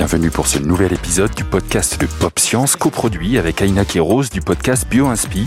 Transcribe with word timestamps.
Bienvenue 0.00 0.30
pour 0.30 0.46
ce 0.46 0.58
nouvel 0.58 0.94
épisode 0.94 1.34
du 1.34 1.44
podcast 1.44 2.00
de 2.00 2.06
Pop 2.06 2.38
Science 2.38 2.74
coproduit 2.74 3.36
avec 3.36 3.60
Aina 3.60 3.82
Rose 3.98 4.30
du 4.30 4.40
podcast 4.40 4.88
BioInspi. 4.88 5.46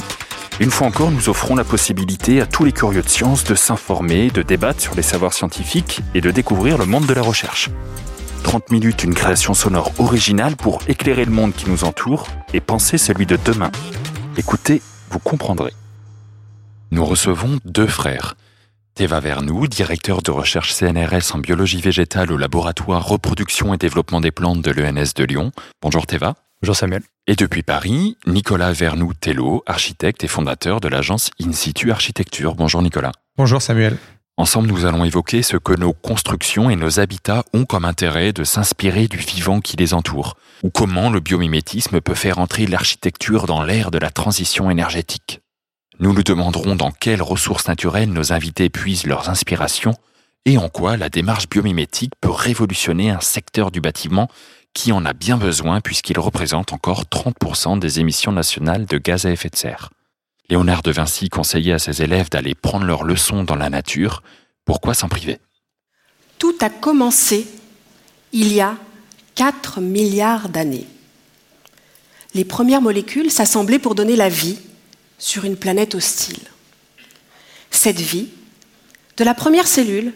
Une 0.59 0.69
fois 0.69 0.85
encore, 0.85 1.09
nous 1.09 1.27
offrons 1.27 1.55
la 1.55 1.63
possibilité 1.63 2.39
à 2.39 2.45
tous 2.45 2.63
les 2.63 2.71
curieux 2.71 3.01
de 3.01 3.09
science 3.09 3.43
de 3.45 3.55
s'informer, 3.55 4.29
de 4.29 4.43
débattre 4.43 4.79
sur 4.79 4.93
les 4.93 5.01
savoirs 5.01 5.33
scientifiques 5.33 6.01
et 6.13 6.21
de 6.21 6.29
découvrir 6.29 6.77
le 6.77 6.85
monde 6.85 7.07
de 7.07 7.15
la 7.15 7.23
recherche. 7.23 7.71
30 8.43 8.69
minutes, 8.69 9.03
une 9.03 9.15
création 9.15 9.55
sonore 9.55 9.91
originale 9.97 10.55
pour 10.55 10.81
éclairer 10.87 11.25
le 11.25 11.31
monde 11.31 11.55
qui 11.55 11.67
nous 11.67 11.83
entoure 11.83 12.27
et 12.53 12.59
penser 12.59 12.99
celui 12.99 13.25
de 13.25 13.39
demain. 13.43 13.71
Écoutez, 14.37 14.83
vous 15.09 15.17
comprendrez. 15.17 15.73
Nous 16.91 17.03
recevons 17.03 17.57
deux 17.65 17.87
frères. 17.87 18.35
Théva 18.95 19.19
Vernou, 19.19 19.65
directeur 19.65 20.21
de 20.21 20.29
recherche 20.29 20.71
CNRS 20.71 21.33
en 21.33 21.39
biologie 21.39 21.81
végétale 21.81 22.31
au 22.31 22.37
laboratoire 22.37 23.07
reproduction 23.07 23.73
et 23.73 23.77
développement 23.77 24.21
des 24.21 24.29
plantes 24.29 24.61
de 24.61 24.69
l'ENS 24.69 25.13
de 25.15 25.23
Lyon. 25.23 25.51
Bonjour 25.81 26.05
Théva. 26.05 26.35
Bonjour 26.61 26.75
Samuel. 26.75 27.01
Et 27.25 27.35
depuis 27.35 27.63
Paris, 27.63 28.17
Nicolas 28.27 28.71
Vernou-Tello, 28.71 29.63
architecte 29.65 30.23
et 30.23 30.27
fondateur 30.27 30.79
de 30.79 30.87
l'agence 30.89 31.31
In 31.41 31.53
situ 31.53 31.91
Architecture. 31.91 32.53
Bonjour 32.53 32.83
Nicolas. 32.83 33.13
Bonjour 33.35 33.63
Samuel. 33.63 33.97
Ensemble, 34.37 34.69
nous 34.69 34.85
allons 34.85 35.05
évoquer 35.05 35.41
ce 35.41 35.57
que 35.57 35.73
nos 35.73 35.93
constructions 35.93 36.69
et 36.69 36.75
nos 36.75 36.99
habitats 36.99 37.45
ont 37.53 37.65
comme 37.65 37.85
intérêt 37.85 38.31
de 38.31 38.43
s'inspirer 38.43 39.07
du 39.07 39.17
vivant 39.17 39.59
qui 39.59 39.75
les 39.75 39.95
entoure, 39.95 40.37
ou 40.61 40.69
comment 40.69 41.09
le 41.09 41.19
biomimétisme 41.19 41.99
peut 41.99 42.13
faire 42.13 42.37
entrer 42.37 42.67
l'architecture 42.67 43.47
dans 43.47 43.63
l'ère 43.63 43.89
de 43.89 43.97
la 43.97 44.11
transition 44.11 44.69
énergétique. 44.69 45.42
Nous 45.99 46.13
nous 46.13 46.23
demanderons 46.23 46.75
dans 46.75 46.91
quelles 46.91 47.21
ressources 47.21 47.67
naturelles 47.67 48.11
nos 48.11 48.33
invités 48.33 48.69
puisent 48.69 49.05
leurs 49.05 49.29
inspirations 49.29 49.93
et 50.45 50.57
en 50.57 50.67
quoi 50.67 50.97
la 50.97 51.09
démarche 51.09 51.47
biomimétique 51.47 52.13
peut 52.19 52.31
révolutionner 52.31 53.11
un 53.11 53.21
secteur 53.21 53.69
du 53.69 53.79
bâtiment 53.79 54.27
qui 54.73 54.91
en 54.91 55.05
a 55.05 55.13
bien 55.13 55.37
besoin 55.37 55.81
puisqu'il 55.81 56.19
représente 56.19 56.73
encore 56.73 57.03
30% 57.03 57.77
des 57.77 57.99
émissions 57.99 58.31
nationales 58.31 58.85
de 58.85 58.97
gaz 58.97 59.25
à 59.25 59.31
effet 59.31 59.49
de 59.49 59.55
serre. 59.55 59.91
Léonard 60.49 60.81
de 60.81 60.91
Vinci 60.91 61.29
conseillait 61.29 61.73
à 61.73 61.79
ses 61.79 62.01
élèves 62.01 62.29
d'aller 62.29 62.55
prendre 62.55 62.85
leurs 62.85 63.03
leçons 63.03 63.43
dans 63.43 63.55
la 63.55 63.69
nature. 63.69 64.23
Pourquoi 64.65 64.95
s'en 64.95 65.07
priver? 65.07 65.37
Tout 66.39 66.55
a 66.59 66.69
commencé 66.69 67.47
il 68.33 68.51
y 68.51 68.61
a 68.61 68.75
4 69.35 69.79
milliards 69.79 70.49
d'années. 70.49 70.87
Les 72.33 72.45
premières 72.45 72.81
molécules 72.81 73.29
s'assemblaient 73.29 73.79
pour 73.79 73.93
donner 73.93 74.15
la 74.15 74.27
vie 74.27 74.57
sur 75.23 75.45
une 75.45 75.55
planète 75.55 75.95
hostile. 75.95 76.41
Cette 77.71 78.01
vie, 78.01 78.27
de 79.15 79.23
la 79.23 79.33
première 79.33 79.67
cellule, 79.67 80.11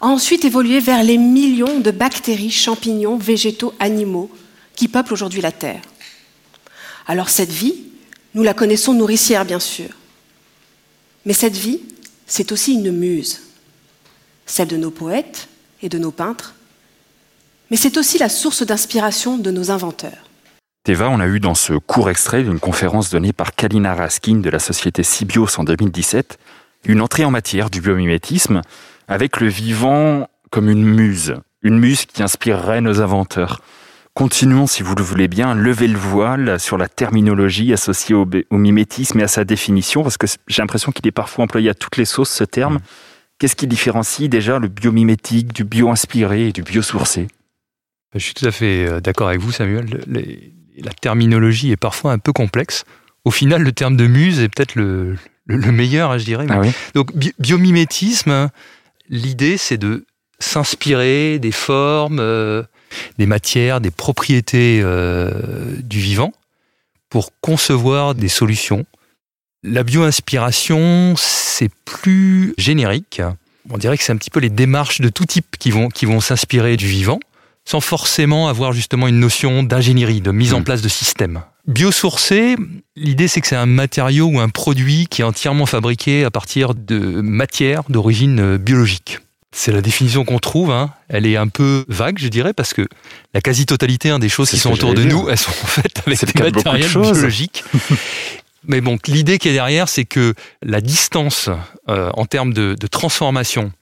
a 0.00 0.06
ensuite 0.06 0.44
évolué 0.44 0.80
vers 0.80 1.04
les 1.04 1.16
millions 1.16 1.78
de 1.78 1.92
bactéries, 1.92 2.50
champignons, 2.50 3.16
végétaux, 3.16 3.72
animaux 3.78 4.28
qui 4.74 4.88
peuplent 4.88 5.12
aujourd'hui 5.12 5.40
la 5.40 5.52
Terre. 5.52 5.82
Alors 7.06 7.28
cette 7.28 7.52
vie, 7.52 7.84
nous 8.34 8.42
la 8.42 8.52
connaissons 8.52 8.94
nourricière, 8.94 9.44
bien 9.44 9.60
sûr. 9.60 9.90
Mais 11.24 11.34
cette 11.34 11.56
vie, 11.56 11.80
c'est 12.26 12.50
aussi 12.50 12.72
une 12.72 12.90
muse, 12.90 13.42
celle 14.44 14.68
de 14.68 14.76
nos 14.76 14.90
poètes 14.90 15.46
et 15.82 15.88
de 15.88 15.98
nos 15.98 16.10
peintres, 16.10 16.54
mais 17.70 17.76
c'est 17.76 17.96
aussi 17.96 18.18
la 18.18 18.28
source 18.28 18.64
d'inspiration 18.64 19.38
de 19.38 19.52
nos 19.52 19.70
inventeurs. 19.70 20.27
On 20.90 21.20
a 21.20 21.26
eu 21.26 21.38
dans 21.38 21.54
ce 21.54 21.74
court 21.74 22.08
extrait 22.08 22.42
d'une 22.42 22.60
conférence 22.60 23.10
donnée 23.10 23.34
par 23.34 23.54
Kalina 23.54 23.94
Raskin 23.94 24.36
de 24.36 24.48
la 24.48 24.58
société 24.58 25.02
Sibios 25.02 25.60
en 25.60 25.64
2017 25.64 26.38
une 26.86 27.02
entrée 27.02 27.26
en 27.26 27.30
matière 27.30 27.68
du 27.68 27.82
biomimétisme 27.82 28.62
avec 29.06 29.38
le 29.40 29.48
vivant 29.48 30.28
comme 30.50 30.70
une 30.70 30.82
muse, 30.82 31.34
une 31.60 31.78
muse 31.78 32.06
qui 32.06 32.22
inspirerait 32.22 32.80
nos 32.80 33.02
inventeurs. 33.02 33.60
Continuons, 34.14 34.66
si 34.66 34.82
vous 34.82 34.94
le 34.94 35.02
voulez 35.02 35.28
bien, 35.28 35.54
lever 35.54 35.88
le 35.88 35.98
voile 35.98 36.58
sur 36.58 36.78
la 36.78 36.88
terminologie 36.88 37.74
associée 37.74 38.14
au, 38.14 38.26
mimétisme 38.50 39.20
et 39.20 39.24
à 39.24 39.28
sa 39.28 39.44
définition, 39.44 40.02
parce 40.02 40.16
que 40.16 40.26
j'ai 40.46 40.62
l'impression 40.62 40.90
qu'il 40.90 41.06
est 41.06 41.12
parfois 41.12 41.44
employé 41.44 41.68
à 41.68 41.74
toutes 41.74 41.98
les 41.98 42.06
sauces, 42.06 42.30
ce 42.30 42.44
terme. 42.44 42.76
Mmh. 42.76 42.80
Qu'est-ce 43.38 43.56
qui 43.56 43.66
différencie 43.66 44.30
déjà 44.30 44.58
le 44.58 44.68
biomimétique 44.68 45.52
du 45.52 45.64
bio-inspiré 45.64 46.48
et 46.48 46.52
du 46.52 46.62
biosourcé? 46.62 47.28
Je 48.14 48.20
suis 48.20 48.32
tout 48.32 48.46
à 48.46 48.50
fait 48.50 48.86
euh, 48.86 49.00
d'accord 49.00 49.28
avec 49.28 49.40
vous, 49.40 49.52
Samuel 49.52 50.00
la 50.82 50.92
terminologie 50.92 51.72
est 51.72 51.76
parfois 51.76 52.12
un 52.12 52.18
peu 52.18 52.32
complexe. 52.32 52.84
Au 53.24 53.30
final, 53.30 53.62
le 53.62 53.72
terme 53.72 53.96
de 53.96 54.06
muse 54.06 54.40
est 54.40 54.48
peut-être 54.48 54.74
le, 54.74 55.16
meilleur, 55.46 56.18
je 56.18 56.24
dirais. 56.24 56.46
Ah 56.48 56.62
Donc, 56.94 57.12
biomimétisme, 57.38 58.50
l'idée, 59.08 59.56
c'est 59.56 59.78
de 59.78 60.06
s'inspirer 60.38 61.38
des 61.38 61.52
formes, 61.52 62.20
euh, 62.20 62.62
des 63.18 63.26
matières, 63.26 63.80
des 63.80 63.90
propriétés 63.90 64.80
euh, 64.82 65.30
du 65.82 65.98
vivant 65.98 66.32
pour 67.10 67.30
concevoir 67.40 68.14
des 68.14 68.28
solutions. 68.28 68.86
La 69.62 69.82
bio-inspiration, 69.82 71.14
c'est 71.16 71.70
plus 71.84 72.54
générique. 72.56 73.20
On 73.70 73.78
dirait 73.78 73.98
que 73.98 74.04
c'est 74.04 74.12
un 74.12 74.16
petit 74.16 74.30
peu 74.30 74.40
les 74.40 74.50
démarches 74.50 75.00
de 75.00 75.08
tout 75.08 75.26
type 75.26 75.56
qui 75.58 75.70
vont, 75.70 75.88
qui 75.88 76.06
vont 76.06 76.20
s'inspirer 76.20 76.76
du 76.76 76.86
vivant 76.86 77.18
sans 77.68 77.82
forcément 77.82 78.48
avoir 78.48 78.72
justement 78.72 79.08
une 79.08 79.20
notion 79.20 79.62
d'ingénierie, 79.62 80.22
de 80.22 80.30
mise 80.30 80.54
en 80.54 80.60
hmm. 80.60 80.64
place 80.64 80.80
de 80.80 80.88
systèmes. 80.88 81.42
Biosourcé, 81.66 82.56
l'idée 82.96 83.28
c'est 83.28 83.42
que 83.42 83.46
c'est 83.46 83.56
un 83.56 83.66
matériau 83.66 84.24
ou 84.24 84.40
un 84.40 84.48
produit 84.48 85.06
qui 85.06 85.20
est 85.20 85.24
entièrement 85.24 85.66
fabriqué 85.66 86.24
à 86.24 86.30
partir 86.30 86.74
de 86.74 86.98
matières 86.98 87.82
d'origine 87.90 88.40
euh, 88.40 88.58
biologique. 88.58 89.18
C'est 89.52 89.70
la 89.70 89.82
définition 89.82 90.24
qu'on 90.24 90.38
trouve. 90.38 90.70
Hein. 90.70 90.94
Elle 91.10 91.26
est 91.26 91.36
un 91.36 91.48
peu 91.48 91.84
vague, 91.88 92.18
je 92.18 92.28
dirais, 92.28 92.54
parce 92.54 92.72
que 92.72 92.88
la 93.34 93.42
quasi-totalité 93.42 94.08
hein, 94.08 94.18
des 94.18 94.30
choses 94.30 94.48
qui 94.48 94.58
sont 94.58 94.72
autour 94.72 94.94
de 94.94 95.04
nous, 95.04 95.28
elles 95.28 95.36
sont 95.36 95.50
faites 95.52 96.02
avec 96.06 96.24
des 96.24 96.42
matériels 96.42 96.88
biologiques. 96.88 97.64
Mais 98.66 98.80
bon, 98.80 98.98
l'idée 99.06 99.36
qui 99.36 99.50
est 99.50 99.52
derrière, 99.52 99.90
c'est 99.90 100.06
que 100.06 100.32
la 100.62 100.80
distance 100.80 101.50
euh, 101.90 102.10
en 102.14 102.24
termes 102.24 102.54
de, 102.54 102.74
transformation 102.90 103.72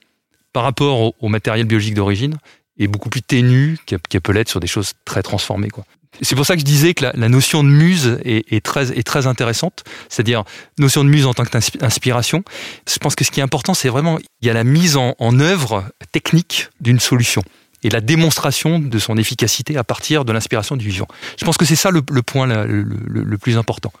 par 0.51 0.63
rapport 0.63 1.13
au 1.21 1.27
matériel 1.29 1.65
biologique 1.65 1.93
d'origine 1.93 2.37
est 2.79 2.87
beaucoup 2.87 3.09
plus 3.09 3.21
ténue 3.21 3.77
qu'elle 3.85 4.21
peut 4.21 4.31
l'être 4.31 4.49
sur 4.49 4.59
des 4.59 4.67
choses 4.67 4.93
très 5.05 5.23
transformées. 5.23 5.69
Quoi. 5.69 5.85
C'est 6.21 6.35
pour 6.35 6.45
ça 6.45 6.55
que 6.55 6.59
je 6.59 6.65
disais 6.65 6.93
que 6.93 7.05
la, 7.13 7.29
notion 7.29 7.63
de 7.63 7.69
muse 7.69 8.19
est, 8.23 8.63
très, 8.63 8.97
est 8.97 9.05
très 9.05 9.27
intéressante, 9.27 9.83
c'est-à-dire 10.09 10.43
notion 10.79 11.03
de 11.03 11.09
muse 11.09 11.25
en 11.25 11.33
tant 11.33 11.45
qu'inspiration. 11.45 12.43
Je 12.89 12.97
pense 12.97 13.15
que 13.15 13.23
ce 13.23 13.31
qui 13.31 13.39
est 13.39 13.43
important, 13.43 13.73
c'est 13.73 13.89
vraiment 13.89 14.17
il 14.41 14.47
y 14.47 14.49
a 14.49 14.53
la 14.53 14.63
mise 14.63 14.97
en, 14.97 15.15
œuvre 15.39 15.85
technique 16.11 16.69
d'une 16.81 16.99
solution 16.99 17.43
et 17.83 17.89
la 17.89 18.01
démonstration 18.01 18.79
de 18.79 18.99
son 18.99 19.17
efficacité 19.17 19.77
à 19.77 19.83
partir 19.83 20.25
de 20.25 20.33
l'inspiration 20.33 20.75
du 20.75 20.89
vivant. 20.89 21.07
Je 21.39 21.45
pense 21.45 21.57
que 21.57 21.65
c'est 21.65 21.75
ça 21.75 21.91
le, 21.91 22.01
point 22.01 22.47
le, 22.47 22.83
le, 22.83 23.37
plus 23.37 23.57
important. 23.57 23.91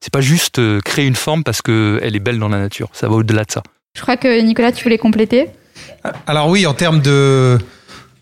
C'est 0.00 0.12
pas 0.12 0.22
juste 0.22 0.58
euh, 0.58 0.80
créer 0.80 1.06
une 1.06 1.16
forme 1.16 1.42
parce 1.42 1.60
qu'elle 1.60 2.16
est 2.16 2.20
belle 2.20 2.38
dans 2.38 2.48
la 2.48 2.58
nature. 2.58 2.88
Ça 2.92 3.08
va 3.08 3.16
au-delà 3.16 3.44
de 3.44 3.50
ça. 3.50 3.62
Je 3.94 4.02
crois 4.02 4.16
que 4.16 4.40
Nicolas, 4.40 4.72
tu 4.72 4.82
voulais 4.84 4.98
compléter? 4.98 5.48
Alors 6.26 6.48
oui, 6.48 6.66
en 6.66 6.74
termes 6.74 7.00
de 7.00 7.58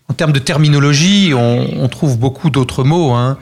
en 0.09 0.13
termes 0.13 0.33
de 0.33 0.39
terminologie, 0.39 1.33
on, 1.33 1.87
trouve 1.89 2.17
beaucoup 2.17 2.49
d'autres 2.49 2.83
mots. 2.83 3.11
Hein. 3.11 3.37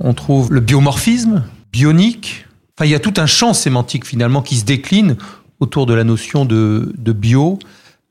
On 0.00 0.14
trouve 0.14 0.52
le 0.52 0.60
biomorphisme, 0.60 1.44
bionique. 1.72 2.46
Enfin, 2.76 2.86
il 2.86 2.90
y 2.90 2.94
a 2.94 3.00
tout 3.00 3.14
un 3.16 3.26
champ 3.26 3.52
sémantique 3.52 4.06
finalement 4.06 4.42
qui 4.42 4.56
se 4.56 4.64
décline 4.64 5.16
autour 5.60 5.86
de 5.86 5.94
la 5.94 6.04
notion 6.04 6.44
de, 6.44 6.92
bio. 6.98 7.58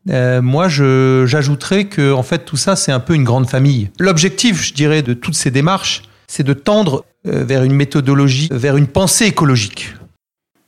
Euh, 0.10 0.42
moi, 0.42 0.68
j'ajouterais 0.68 1.86
que 1.86 2.12
en 2.12 2.24
fait 2.24 2.40
tout 2.40 2.58
ça 2.58 2.76
c'est 2.76 2.92
un 2.92 3.00
peu 3.00 3.16
une 3.16 3.24
grande 3.24 3.48
famille. 3.48 3.90
L'objectif, 4.00 4.62
je 4.62 4.74
dirais, 4.74 5.02
de 5.02 5.14
toutes 5.14 5.36
ces 5.36 5.52
démarches, 5.52 6.04
c'est 6.28 6.44
de 6.44 6.54
tendre 6.54 7.06
euh, 7.26 7.46
vers 7.46 7.64
une 7.64 7.74
méthodologie, 7.74 8.50
vers 8.52 8.76
une 8.76 8.88
pensée 8.88 9.26
écologique. 9.28 9.96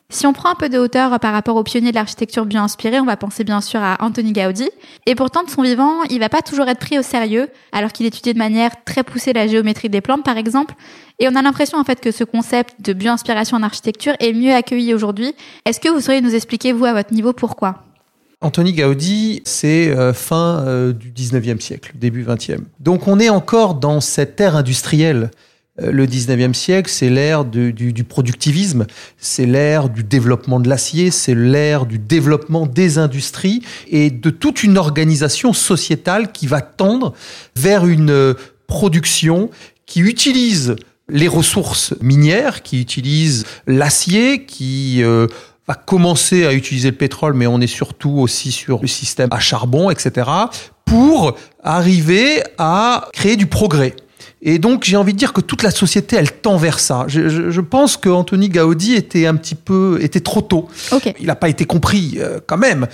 Si 0.09 0.27
on 0.27 0.33
prend 0.33 0.51
un 0.51 0.55
peu 0.55 0.69
de 0.69 0.77
hauteur 0.77 1.19
par 1.19 1.33
rapport 1.33 1.55
aux 1.55 1.63
pionniers 1.63 1.89
de 1.89 1.95
l'architecture 1.95 2.45
bio-inspirée, 2.45 2.99
on 2.99 3.05
va 3.05 3.17
penser 3.17 3.43
bien 3.43 3.59
sûr 3.59 3.81
à 3.81 3.97
Anthony 4.01 4.33
Gaudi. 4.33 4.69
Et 5.07 5.15
pourtant, 5.15 5.43
de 5.43 5.49
son 5.49 5.63
vivant, 5.63 6.03
il 6.11 6.19
va 6.19 6.29
pas 6.29 6.43
toujours 6.43 6.67
être 6.67 6.79
pris 6.79 6.99
au 6.99 7.01
sérieux, 7.01 7.49
alors 7.71 7.91
qu'il 7.91 8.05
étudie 8.05 8.33
de 8.33 8.37
manière 8.37 8.71
très 8.85 9.03
poussée 9.03 9.33
la 9.33 9.47
géométrie 9.47 9.89
des 9.89 10.01
plantes, 10.01 10.23
par 10.23 10.37
exemple. 10.37 10.75
Et 11.17 11.27
on 11.27 11.35
a 11.35 11.41
l'impression, 11.41 11.79
en 11.79 11.83
fait, 11.83 11.99
que 12.01 12.11
ce 12.11 12.23
concept 12.23 12.75
de 12.81 12.93
bio-inspiration 12.93 13.57
en 13.57 13.63
architecture 13.63 14.13
est 14.19 14.33
mieux 14.33 14.53
accueilli 14.53 14.93
aujourd'hui. 14.93 15.33
Est-ce 15.65 15.79
que 15.79 15.89
vous 15.89 16.01
sauriez 16.01 16.21
nous 16.21 16.35
expliquer, 16.35 16.71
vous, 16.71 16.85
à 16.85 16.93
votre 16.93 17.11
niveau, 17.11 17.33
pourquoi? 17.33 17.83
Anthony 18.41 18.73
Gaudi, 18.73 19.41
c'est 19.43 19.89
euh, 19.89 20.13
fin 20.13 20.63
euh, 20.67 20.93
du 20.93 21.11
19e 21.11 21.59
siècle, 21.59 21.93
début 21.95 22.23
20e. 22.23 22.59
Donc 22.79 23.07
on 23.07 23.19
est 23.19 23.29
encore 23.29 23.75
dans 23.75 24.01
cette 24.01 24.39
ère 24.39 24.55
industrielle 24.55 25.23
euh, 25.23 25.54
le 25.77 26.05
19e 26.07 26.53
siècle, 26.53 26.89
c'est 26.89 27.09
l'ère 27.09 27.43
du, 27.43 27.73
du, 27.73 28.03
productivisme, 28.03 28.85
c'est 29.17 29.45
l'ère 29.45 29.89
du 29.89 30.03
développement 30.03 30.59
de 30.59 30.69
l'acier, 30.69 31.11
c'est 31.11 31.35
l'ère 31.35 31.85
du 31.85 31.99
développement 31.99 32.65
des 32.65 32.97
industries 32.97 33.61
et 33.89 34.09
de 34.09 34.29
toute 34.29 34.63
une 34.63 34.77
organisation 34.77 35.51
sociétale 35.51 36.31
qui 36.31 36.47
va 36.47 36.61
tendre 36.61 37.13
vers 37.57 37.85
une 37.85 38.11
euh, 38.11 38.33
production 38.67 39.49
qui 39.85 39.99
utilise 39.99 40.75
les 41.09 41.27
ressources 41.27 41.93
minières, 42.01 42.63
qui 42.63 42.79
utilise 42.79 43.45
l'acier, 43.67 44.45
qui 44.45 45.03
euh, 45.03 45.27
va 45.67 45.75
commencer 45.75 46.45
à 46.45 46.53
utiliser 46.53 46.91
le 46.91 46.97
pétrole, 46.97 47.33
mais 47.33 47.47
on 47.47 47.59
est 47.59 47.67
surtout 47.67 48.17
aussi 48.17 48.51
sur 48.51 48.81
le 48.81 48.87
système 48.87 49.29
à 49.31 49.39
charbon, 49.39 49.89
etc., 49.89 50.29
pour 50.85 51.35
arriver 51.63 52.43
à 52.57 53.09
créer 53.11 53.35
du 53.35 53.47
progrès 53.47 53.95
Et 54.47 54.59
donc, 54.59 54.83
j'ai 54.83 54.95
envie 54.95 55.13
de 55.13 55.17
dire 55.17 55.33
que 55.33 55.41
toute 55.41 55.63
la 55.63 55.71
société, 55.71 56.15
elle 56.15 56.31
tend 56.31 56.55
vers 56.55 56.79
ça. 56.79 57.05
Je, 57.07 57.29
je, 57.29 57.49
je 57.49 57.61
pense 57.61 57.97
que 57.97 58.09
Anthony 58.09 58.47
Gaudi 58.49 58.93
était 58.93 59.25
un 59.25 59.35
petit 59.35 59.55
peu, 59.55 59.97
était 60.01 60.19
trop 60.19 60.41
tôt. 60.41 60.69
Ok. 60.91 61.11
Il 61.19 61.25
n'a 61.25 61.35
pas 61.35 61.49
été 61.49 61.65
compris 61.65 62.19
euh, 62.19 62.39
quand 62.45 62.57
même. 62.57 62.85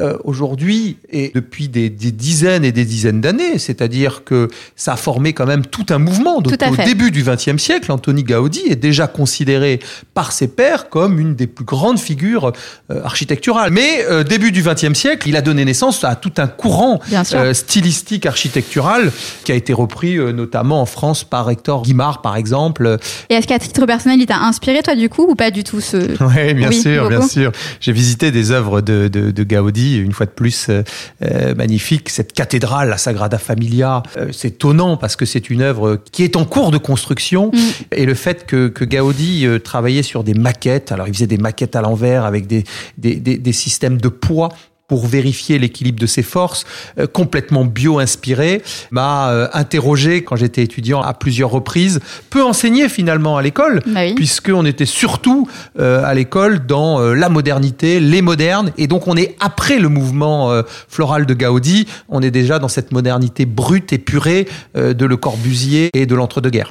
Euh, 0.00 0.16
aujourd'hui 0.22 0.96
et 1.10 1.32
depuis 1.34 1.68
des, 1.68 1.90
des 1.90 2.12
dizaines 2.12 2.64
et 2.64 2.70
des 2.70 2.84
dizaines 2.84 3.20
d'années, 3.20 3.58
c'est-à-dire 3.58 4.22
que 4.24 4.48
ça 4.76 4.92
a 4.92 4.96
formé 4.96 5.32
quand 5.32 5.46
même 5.46 5.66
tout 5.66 5.86
un 5.90 5.98
mouvement. 5.98 6.40
Donc, 6.40 6.52
au 6.52 6.74
fait. 6.74 6.84
début 6.84 7.10
du 7.10 7.24
XXe 7.24 7.60
siècle, 7.60 7.90
Anthony 7.90 8.22
Gaudi 8.22 8.62
est 8.68 8.76
déjà 8.76 9.08
considéré 9.08 9.80
par 10.14 10.30
ses 10.30 10.46
pairs 10.46 10.88
comme 10.88 11.18
une 11.18 11.34
des 11.34 11.48
plus 11.48 11.64
grandes 11.64 11.98
figures 11.98 12.52
euh, 12.90 13.02
architecturales. 13.02 13.72
Mais 13.72 14.04
euh, 14.08 14.22
début 14.22 14.52
du 14.52 14.62
XXe 14.62 14.92
siècle, 14.96 15.28
il 15.28 15.36
a 15.36 15.42
donné 15.42 15.64
naissance 15.64 16.04
à 16.04 16.14
tout 16.14 16.32
un 16.36 16.46
courant 16.46 17.00
euh, 17.34 17.52
stylistique 17.52 18.26
architectural 18.26 19.10
qui 19.44 19.52
a 19.52 19.54
été 19.54 19.72
repris 19.72 20.16
euh, 20.16 20.32
notamment 20.32 20.80
en 20.80 20.86
France 20.86 21.24
par 21.24 21.50
Hector 21.50 21.82
Guimard, 21.82 22.22
par 22.22 22.36
exemple. 22.36 22.98
Et 23.30 23.34
est-ce 23.34 23.46
qu'à 23.46 23.58
titre 23.58 23.84
personnel, 23.86 24.20
il 24.20 24.26
t'a 24.26 24.38
inspiré, 24.38 24.82
toi, 24.82 24.94
du 24.94 25.08
coup, 25.08 25.26
ou 25.28 25.34
pas 25.34 25.50
du 25.50 25.64
tout 25.64 25.80
ce... 25.80 25.96
Oui, 26.20 26.54
bien 26.54 26.68
Oui, 26.68 26.80
sûr, 26.80 27.08
bien 27.08 27.26
sûr. 27.26 27.52
J'ai 27.80 27.92
visité 27.92 28.30
des 28.30 28.50
œuvres 28.50 28.80
de, 28.80 29.08
de, 29.08 29.30
de 29.30 29.42
Gaudi, 29.44 29.87
une 29.96 30.12
fois 30.12 30.26
de 30.26 30.30
plus 30.30 30.68
euh, 30.68 30.82
euh, 31.22 31.54
magnifique. 31.54 32.08
Cette 32.08 32.32
cathédrale, 32.32 32.88
la 32.88 32.98
Sagrada 32.98 33.38
Familia, 33.38 34.02
euh, 34.16 34.28
c'est 34.32 34.48
étonnant 34.48 34.96
parce 34.96 35.16
que 35.16 35.24
c'est 35.24 35.50
une 35.50 35.62
œuvre 35.62 36.00
qui 36.12 36.24
est 36.24 36.36
en 36.36 36.44
cours 36.44 36.70
de 36.70 36.78
construction. 36.78 37.50
Mm. 37.52 37.58
Et 37.92 38.06
le 38.06 38.14
fait 38.14 38.46
que, 38.46 38.68
que 38.68 38.84
Gaudi 38.84 39.46
euh, 39.46 39.58
travaillait 39.58 40.02
sur 40.02 40.24
des 40.24 40.34
maquettes, 40.34 40.92
alors 40.92 41.06
il 41.06 41.14
faisait 41.14 41.26
des 41.26 41.38
maquettes 41.38 41.76
à 41.76 41.82
l'envers 41.82 42.24
avec 42.24 42.46
des, 42.46 42.64
des, 42.96 43.16
des, 43.16 43.38
des 43.38 43.52
systèmes 43.52 44.00
de 44.00 44.08
poids 44.08 44.50
pour 44.88 45.06
vérifier 45.06 45.58
l'équilibre 45.58 46.00
de 46.00 46.06
ses 46.06 46.22
forces, 46.22 46.64
euh, 46.98 47.06
complètement 47.06 47.64
bio-inspiré, 47.64 48.62
m'a 48.90 49.30
euh, 49.30 49.48
interrogé 49.52 50.24
quand 50.24 50.34
j'étais 50.36 50.62
étudiant 50.62 51.02
à 51.02 51.12
plusieurs 51.14 51.50
reprises, 51.50 52.00
peu 52.30 52.42
enseigné 52.42 52.88
finalement 52.88 53.36
à 53.36 53.42
l'école, 53.42 53.82
Bah 53.86 54.00
oui. 54.06 54.14
puisqu'on 54.14 54.64
était 54.64 54.86
surtout 54.86 55.46
euh, 55.78 56.02
à 56.04 56.14
l'école 56.14 56.66
dans 56.66 57.00
euh, 57.00 57.14
la 57.14 57.28
modernité, 57.28 58.00
les 58.00 58.22
modernes, 58.22 58.72
et 58.78 58.86
donc 58.86 59.06
on 59.08 59.16
est 59.16 59.36
après 59.40 59.78
le 59.78 59.88
mouvement 59.90 60.50
euh, 60.50 60.62
floral 60.88 61.26
de 61.26 61.34
Gaudi, 61.34 61.86
on 62.08 62.22
est 62.22 62.30
déjà 62.30 62.58
dans 62.58 62.68
cette 62.68 62.90
modernité 62.90 63.44
brute 63.44 63.92
et 63.92 63.98
purée 63.98 64.48
euh, 64.76 64.94
de 64.94 65.04
Le 65.04 65.16
Corbusier 65.18 65.90
et 65.94 66.06
de 66.06 66.14
l'entre-deux-guerres. 66.14 66.70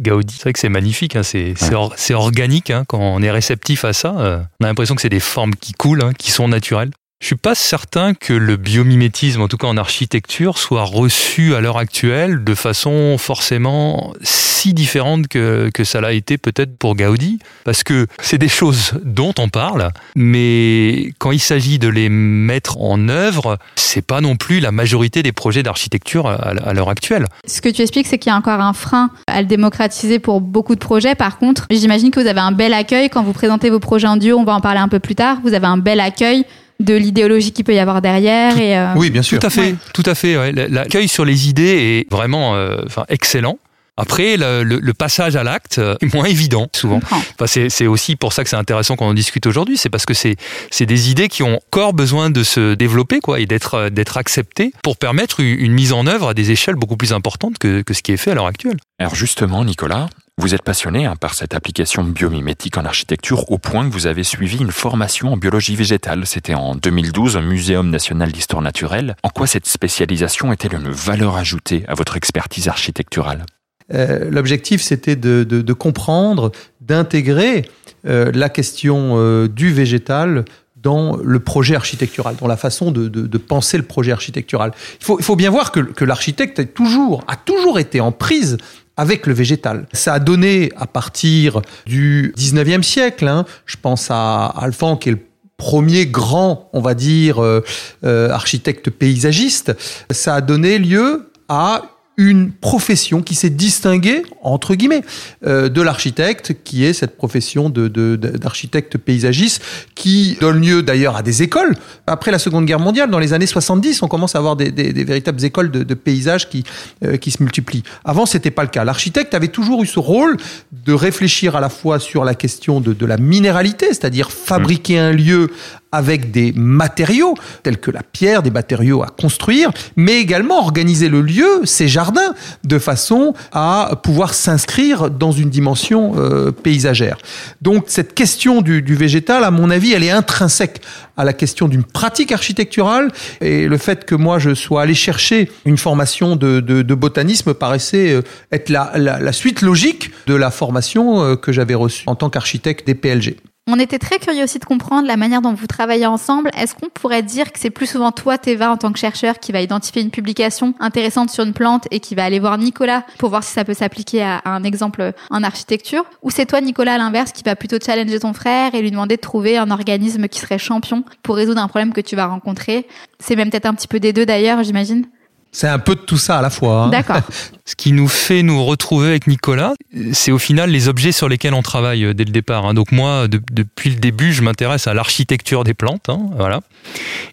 Gaudi, 0.00 0.34
c'est 0.36 0.42
vrai 0.44 0.52
que 0.54 0.58
c'est 0.58 0.68
magnifique, 0.70 1.16
hein, 1.16 1.22
c'est 1.22 1.52
c'est 1.56 1.74
or- 1.74 1.92
c'est 1.96 2.14
organique 2.14 2.70
hein, 2.70 2.84
quand 2.88 2.98
on 3.00 3.20
est 3.22 3.30
réceptif 3.30 3.84
à 3.84 3.92
ça. 3.92 4.14
euh, 4.18 4.38
on 4.60 4.64
a 4.64 4.68
l'impression 4.68 4.94
que 4.94 5.02
c'est 5.02 5.08
des 5.08 5.20
formes 5.20 5.54
qui 5.54 5.72
coulent, 5.72 6.02
hein, 6.02 6.12
qui 6.16 6.30
sont 6.30 6.48
naturelles. 6.48 6.90
Je 7.20 7.26
suis 7.26 7.36
pas 7.36 7.56
certain 7.56 8.14
que 8.14 8.32
le 8.32 8.56
biomimétisme, 8.56 9.40
en 9.40 9.48
tout 9.48 9.56
cas 9.56 9.66
en 9.66 9.76
architecture, 9.76 10.56
soit 10.56 10.84
reçu 10.84 11.56
à 11.56 11.60
l'heure 11.60 11.76
actuelle 11.76 12.44
de 12.44 12.54
façon 12.54 13.18
forcément 13.18 14.14
si 14.22 14.72
différente 14.72 15.26
que, 15.26 15.68
que 15.74 15.82
ça 15.82 16.00
l'a 16.00 16.12
été 16.12 16.38
peut-être 16.38 16.78
pour 16.78 16.94
Gaudi, 16.94 17.40
parce 17.64 17.82
que 17.82 18.06
c'est 18.22 18.38
des 18.38 18.48
choses 18.48 18.92
dont 19.04 19.34
on 19.38 19.48
parle, 19.48 19.90
mais 20.14 21.12
quand 21.18 21.32
il 21.32 21.40
s'agit 21.40 21.80
de 21.80 21.88
les 21.88 22.08
mettre 22.08 22.80
en 22.80 23.08
œuvre, 23.08 23.58
c'est 23.74 24.06
pas 24.06 24.20
non 24.20 24.36
plus 24.36 24.60
la 24.60 24.70
majorité 24.70 25.24
des 25.24 25.32
projets 25.32 25.64
d'architecture 25.64 26.28
à, 26.28 26.34
à 26.34 26.72
l'heure 26.72 26.88
actuelle. 26.88 27.26
Ce 27.46 27.60
que 27.60 27.68
tu 27.68 27.82
expliques, 27.82 28.06
c'est 28.06 28.18
qu'il 28.18 28.30
y 28.30 28.32
a 28.32 28.38
encore 28.38 28.60
un 28.60 28.72
frein 28.72 29.10
à 29.26 29.40
le 29.40 29.48
démocratiser 29.48 30.20
pour 30.20 30.40
beaucoup 30.40 30.76
de 30.76 30.80
projets. 30.80 31.16
Par 31.16 31.38
contre, 31.38 31.66
j'imagine 31.70 32.12
que 32.12 32.20
vous 32.20 32.28
avez 32.28 32.40
un 32.40 32.52
bel 32.52 32.72
accueil 32.74 33.10
quand 33.10 33.24
vous 33.24 33.32
présentez 33.32 33.70
vos 33.70 33.80
projets 33.80 34.06
en 34.06 34.16
duo. 34.16 34.38
On 34.38 34.44
va 34.44 34.54
en 34.54 34.60
parler 34.60 34.80
un 34.80 34.88
peu 34.88 35.00
plus 35.00 35.16
tard. 35.16 35.38
Vous 35.42 35.54
avez 35.54 35.66
un 35.66 35.78
bel 35.78 35.98
accueil 35.98 36.44
de 36.80 36.94
l'idéologie 36.94 37.52
qu'il 37.52 37.64
peut 37.64 37.74
y 37.74 37.78
avoir 37.78 38.00
derrière. 38.02 38.58
Et, 38.58 38.76
euh, 38.78 38.92
Oui, 38.96 39.10
bien 39.10 39.22
sûr. 39.22 39.38
Tout 39.38 39.46
à 39.46 39.50
fait, 39.50 39.60
Ouais. 39.60 39.74
tout 39.94 40.02
à 40.06 40.14
fait. 40.14 40.36
ouais. 40.36 40.52
L'accueil 40.52 41.08
sur 41.08 41.24
les 41.24 41.48
idées 41.48 42.04
est 42.06 42.12
vraiment 42.12 42.54
euh, 42.54 42.82
enfin, 42.86 43.04
excellent. 43.08 43.58
Après, 44.00 44.36
le, 44.36 44.62
le- 44.62 44.78
le 44.78 44.94
passage 44.94 45.34
à 45.34 45.42
l'acte 45.42 45.78
euh, 45.80 45.96
est 46.00 46.14
moins 46.14 46.26
évident 46.26 46.68
souvent. 46.72 47.00
Enfin, 47.02 47.46
c'est 47.46 47.68
c'est 47.68 47.88
aussi 47.88 48.14
pour 48.14 48.32
ça 48.32 48.44
que 48.44 48.48
c'est 48.50 48.54
intéressant 48.54 48.94
qu'on 48.94 49.06
en 49.06 49.14
discute 49.14 49.44
aujourd'hui. 49.46 49.76
C'est 49.76 49.90
parce 49.90 50.06
que 50.06 50.14
c'est 50.14 50.36
c'est 50.70 50.86
des 50.86 51.10
idées 51.10 51.26
qui 51.26 51.42
ont 51.42 51.56
encore 51.56 51.94
besoin 51.94 52.30
de 52.30 52.44
se 52.44 52.74
développer 52.74 53.18
quoi 53.18 53.40
et 53.40 53.46
d'être 53.46 53.88
d'être 53.88 54.16
acceptées 54.16 54.70
pour 54.84 54.98
permettre 54.98 55.40
une, 55.40 55.58
une 55.58 55.72
mise 55.72 55.92
en 55.92 56.06
œuvre 56.06 56.28
à 56.28 56.34
des 56.34 56.52
échelles 56.52 56.76
beaucoup 56.76 56.96
plus 56.96 57.12
importantes 57.12 57.58
que, 57.58 57.82
que 57.82 57.92
ce 57.92 58.02
qui 58.02 58.12
est 58.12 58.16
fait 58.16 58.30
à 58.30 58.34
l'heure 58.36 58.46
actuelle. 58.46 58.76
Alors 59.00 59.16
justement, 59.16 59.64
Nicolas, 59.64 60.08
vous 60.38 60.54
êtes 60.54 60.62
passionné 60.62 61.04
hein, 61.04 61.16
par 61.16 61.34
cette 61.34 61.52
application 61.52 62.04
biomimétique 62.04 62.78
en 62.78 62.84
architecture 62.84 63.50
au 63.50 63.58
point 63.58 63.88
que 63.88 63.92
vous 63.92 64.06
avez 64.06 64.22
suivi 64.22 64.58
une 64.58 64.70
formation 64.70 65.32
en 65.32 65.36
biologie 65.36 65.74
végétale. 65.74 66.26
C'était 66.26 66.54
en 66.54 66.76
2012 66.76 67.36
au 67.36 67.40
Muséum 67.40 67.90
national 67.90 68.30
d'histoire 68.30 68.62
naturelle. 68.62 69.16
En 69.24 69.30
quoi 69.30 69.48
cette 69.48 69.66
spécialisation 69.66 70.52
est-elle 70.52 70.74
une 70.74 70.90
valeur 70.90 71.36
ajoutée 71.36 71.84
à 71.88 71.94
votre 71.94 72.16
expertise 72.16 72.68
architecturale? 72.68 73.44
Euh, 73.92 74.30
L'objectif, 74.30 74.80
c'était 74.80 75.16
de, 75.16 75.72
comprendre, 75.72 76.52
d'intégrer 76.80 77.68
euh, 78.06 78.30
la 78.32 78.48
question 78.48 79.14
euh, 79.16 79.48
du 79.48 79.72
végétal 79.72 80.44
dans 80.76 81.16
le 81.16 81.40
projet 81.40 81.74
architectural, 81.74 82.36
dans 82.36 82.46
la 82.46 82.56
façon 82.56 82.92
de, 82.92 83.38
penser 83.38 83.76
le 83.76 83.82
projet 83.82 84.12
architectural. 84.12 84.70
Il 85.00 85.04
faut, 85.04 85.34
bien 85.34 85.50
voir 85.50 85.72
que, 85.72 86.04
l'architecte 86.04 86.60
a 86.60 86.64
toujours 86.64 87.78
été 87.80 88.00
en 88.00 88.12
prise 88.12 88.58
avec 88.98 89.26
le 89.26 89.32
végétal. 89.32 89.86
Ça 89.94 90.14
a 90.14 90.18
donné 90.18 90.70
à 90.76 90.86
partir 90.86 91.62
du 91.86 92.34
19e 92.36 92.82
siècle, 92.82 93.26
hein, 93.26 93.46
je 93.64 93.76
pense 93.80 94.10
à 94.10 94.46
Alphand 94.46 94.96
qui 94.96 95.08
est 95.08 95.12
le 95.12 95.20
premier 95.56 96.06
grand, 96.06 96.68
on 96.72 96.80
va 96.80 96.94
dire, 96.94 97.42
euh, 97.42 97.64
euh, 98.04 98.30
architecte 98.30 98.90
paysagiste, 98.90 99.74
ça 100.10 100.34
a 100.34 100.40
donné 100.40 100.78
lieu 100.78 101.30
à 101.48 101.82
une 102.18 102.50
profession 102.50 103.22
qui 103.22 103.34
s'est 103.36 103.48
distinguée, 103.48 104.24
entre 104.42 104.74
guillemets, 104.74 105.02
euh, 105.46 105.68
de 105.68 105.80
l'architecte, 105.80 106.52
qui 106.64 106.84
est 106.84 106.92
cette 106.92 107.16
profession 107.16 107.70
de- 107.70 107.86
de- 107.88 108.16
d'architecte 108.16 108.98
paysagiste, 108.98 109.62
qui 109.94 110.36
donne 110.40 110.60
lieu 110.60 110.82
d'ailleurs 110.82 111.16
à 111.16 111.22
des 111.22 111.42
écoles. 111.44 111.76
Après 112.08 112.32
la 112.32 112.40
Seconde 112.40 112.66
Guerre 112.66 112.80
mondiale, 112.80 113.08
dans 113.08 113.20
les 113.20 113.32
années 113.34 113.46
70, 113.46 114.02
on 114.02 114.08
commence 114.08 114.34
à 114.34 114.38
avoir 114.38 114.56
des, 114.56 114.72
des- 114.72 114.92
des 114.92 115.04
véritables 115.04 115.42
écoles 115.44 115.70
de, 115.70 115.84
de 115.84 115.94
paysage 115.94 116.48
qui, 116.50 116.64
euh, 117.04 117.16
qui 117.18 117.30
se 117.30 117.40
multiplient. 117.40 117.84
Avant, 118.04 118.26
c'était 118.26 118.50
pas 118.50 118.62
le 118.62 118.68
cas. 118.68 118.84
L'architecte 118.84 119.32
avait 119.34 119.46
toujours 119.48 119.84
eu 119.84 119.86
ce 119.86 120.00
rôle 120.00 120.36
de 120.72 120.92
réfléchir 120.92 121.54
à 121.54 121.60
la 121.60 121.68
fois 121.68 122.00
sur 122.00 122.24
la 122.24 122.34
question 122.34 122.80
de, 122.80 122.92
de 122.92 123.06
la 123.06 123.16
minéralité, 123.16 123.86
c'est-à-dire 123.88 124.32
fabriquer 124.32 124.98
un 124.98 125.12
lieu 125.12 125.50
avec 125.92 126.30
des 126.30 126.52
matériaux 126.52 127.34
tels 127.62 127.78
que 127.78 127.90
la 127.90 128.02
pierre, 128.02 128.42
des 128.42 128.50
matériaux 128.50 129.02
à 129.02 129.06
construire, 129.06 129.70
mais 129.96 130.20
également 130.20 130.58
organiser 130.58 131.08
le 131.08 131.22
lieu, 131.22 131.62
ses 131.64 131.88
jardins, 131.88 132.34
de 132.64 132.78
façon 132.78 133.34
à 133.52 133.92
pouvoir 134.02 134.34
s'inscrire 134.34 135.10
dans 135.10 135.32
une 135.32 135.50
dimension 135.50 136.14
euh, 136.16 136.52
paysagère. 136.52 137.18
Donc 137.62 137.84
cette 137.86 138.14
question 138.14 138.60
du, 138.60 138.82
du 138.82 138.94
végétal, 138.94 139.44
à 139.44 139.50
mon 139.50 139.70
avis, 139.70 139.92
elle 139.92 140.04
est 140.04 140.10
intrinsèque 140.10 140.80
à 141.16 141.24
la 141.24 141.32
question 141.32 141.68
d'une 141.68 141.84
pratique 141.84 142.32
architecturale 142.32 143.10
et 143.40 143.66
le 143.66 143.76
fait 143.76 144.04
que 144.04 144.14
moi 144.14 144.38
je 144.38 144.54
sois 144.54 144.82
allé 144.82 144.94
chercher 144.94 145.50
une 145.64 145.76
formation 145.76 146.36
de, 146.36 146.60
de, 146.60 146.82
de 146.82 146.94
botanisme 146.94 147.54
paraissait 147.54 148.12
euh, 148.12 148.22
être 148.52 148.68
la, 148.68 148.92
la, 148.94 149.18
la 149.18 149.32
suite 149.32 149.62
logique 149.62 150.10
de 150.26 150.34
la 150.34 150.50
formation 150.50 151.22
euh, 151.22 151.36
que 151.36 151.50
j'avais 151.52 151.74
reçue 151.74 152.04
en 152.06 152.14
tant 152.14 152.30
qu'architecte 152.30 152.86
des 152.86 152.94
PLG. 152.94 153.36
On 153.70 153.78
était 153.78 153.98
très 153.98 154.18
curieux 154.18 154.44
aussi 154.44 154.58
de 154.58 154.64
comprendre 154.64 155.06
la 155.06 155.18
manière 155.18 155.42
dont 155.42 155.52
vous 155.52 155.66
travaillez 155.66 156.06
ensemble. 156.06 156.48
Est-ce 156.56 156.74
qu'on 156.74 156.88
pourrait 156.88 157.22
dire 157.22 157.52
que 157.52 157.58
c'est 157.58 157.68
plus 157.68 157.84
souvent 157.84 158.12
toi, 158.12 158.38
Théva, 158.38 158.70
en 158.70 158.78
tant 158.78 158.90
que 158.92 158.98
chercheur, 158.98 159.38
qui 159.40 159.52
va 159.52 159.60
identifier 159.60 160.00
une 160.00 160.10
publication 160.10 160.72
intéressante 160.80 161.28
sur 161.28 161.44
une 161.44 161.52
plante 161.52 161.86
et 161.90 162.00
qui 162.00 162.14
va 162.14 162.24
aller 162.24 162.38
voir 162.38 162.56
Nicolas 162.56 163.04
pour 163.18 163.28
voir 163.28 163.44
si 163.44 163.52
ça 163.52 163.66
peut 163.66 163.74
s'appliquer 163.74 164.22
à 164.22 164.40
un 164.46 164.64
exemple 164.64 165.12
en 165.28 165.42
architecture? 165.42 166.06
Ou 166.22 166.30
c'est 166.30 166.46
toi, 166.46 166.62
Nicolas, 166.62 166.94
à 166.94 166.98
l'inverse, 166.98 167.32
qui 167.32 167.42
va 167.42 167.56
plutôt 167.56 167.76
challenger 167.78 168.20
ton 168.20 168.32
frère 168.32 168.74
et 168.74 168.80
lui 168.80 168.90
demander 168.90 169.16
de 169.16 169.20
trouver 169.20 169.58
un 169.58 169.70
organisme 169.70 170.28
qui 170.28 170.40
serait 170.40 170.56
champion 170.56 171.04
pour 171.22 171.36
résoudre 171.36 171.60
un 171.60 171.68
problème 171.68 171.92
que 171.92 172.00
tu 172.00 172.16
vas 172.16 172.24
rencontrer? 172.24 172.86
C'est 173.20 173.36
même 173.36 173.50
peut-être 173.50 173.66
un 173.66 173.74
petit 173.74 173.88
peu 173.88 174.00
des 174.00 174.14
deux 174.14 174.24
d'ailleurs, 174.24 174.62
j'imagine 174.62 175.04
C'est 175.50 175.66
un 175.68 175.78
peu 175.78 175.94
de 175.94 176.00
tout 176.00 176.18
ça 176.18 176.38
à 176.38 176.42
la 176.42 176.50
fois. 176.50 176.84
hein. 176.84 176.88
D'accord. 176.90 177.20
Ce 177.64 177.74
qui 177.74 177.92
nous 177.92 178.08
fait 178.08 178.42
nous 178.42 178.64
retrouver 178.64 179.08
avec 179.08 179.26
Nicolas, 179.26 179.74
c'est 180.12 180.30
au 180.32 180.38
final 180.38 180.70
les 180.70 180.88
objets 180.88 181.12
sur 181.12 181.28
lesquels 181.28 181.52
on 181.54 181.62
travaille 181.62 182.04
euh, 182.04 182.14
dès 182.14 182.24
le 182.24 182.30
départ. 182.30 182.64
hein. 182.66 182.74
Donc 182.74 182.92
moi, 182.92 183.28
de- 183.28 183.40
depuis 183.52 183.90
le 183.90 183.96
début, 183.96 184.32
je 184.32 184.42
m'intéresse 184.42 184.86
à 184.86 184.94
l'architecture 184.94 185.64
des 185.64 185.74
plantes, 185.74 186.08
hein, 186.08 186.20
voilà. 186.36 186.60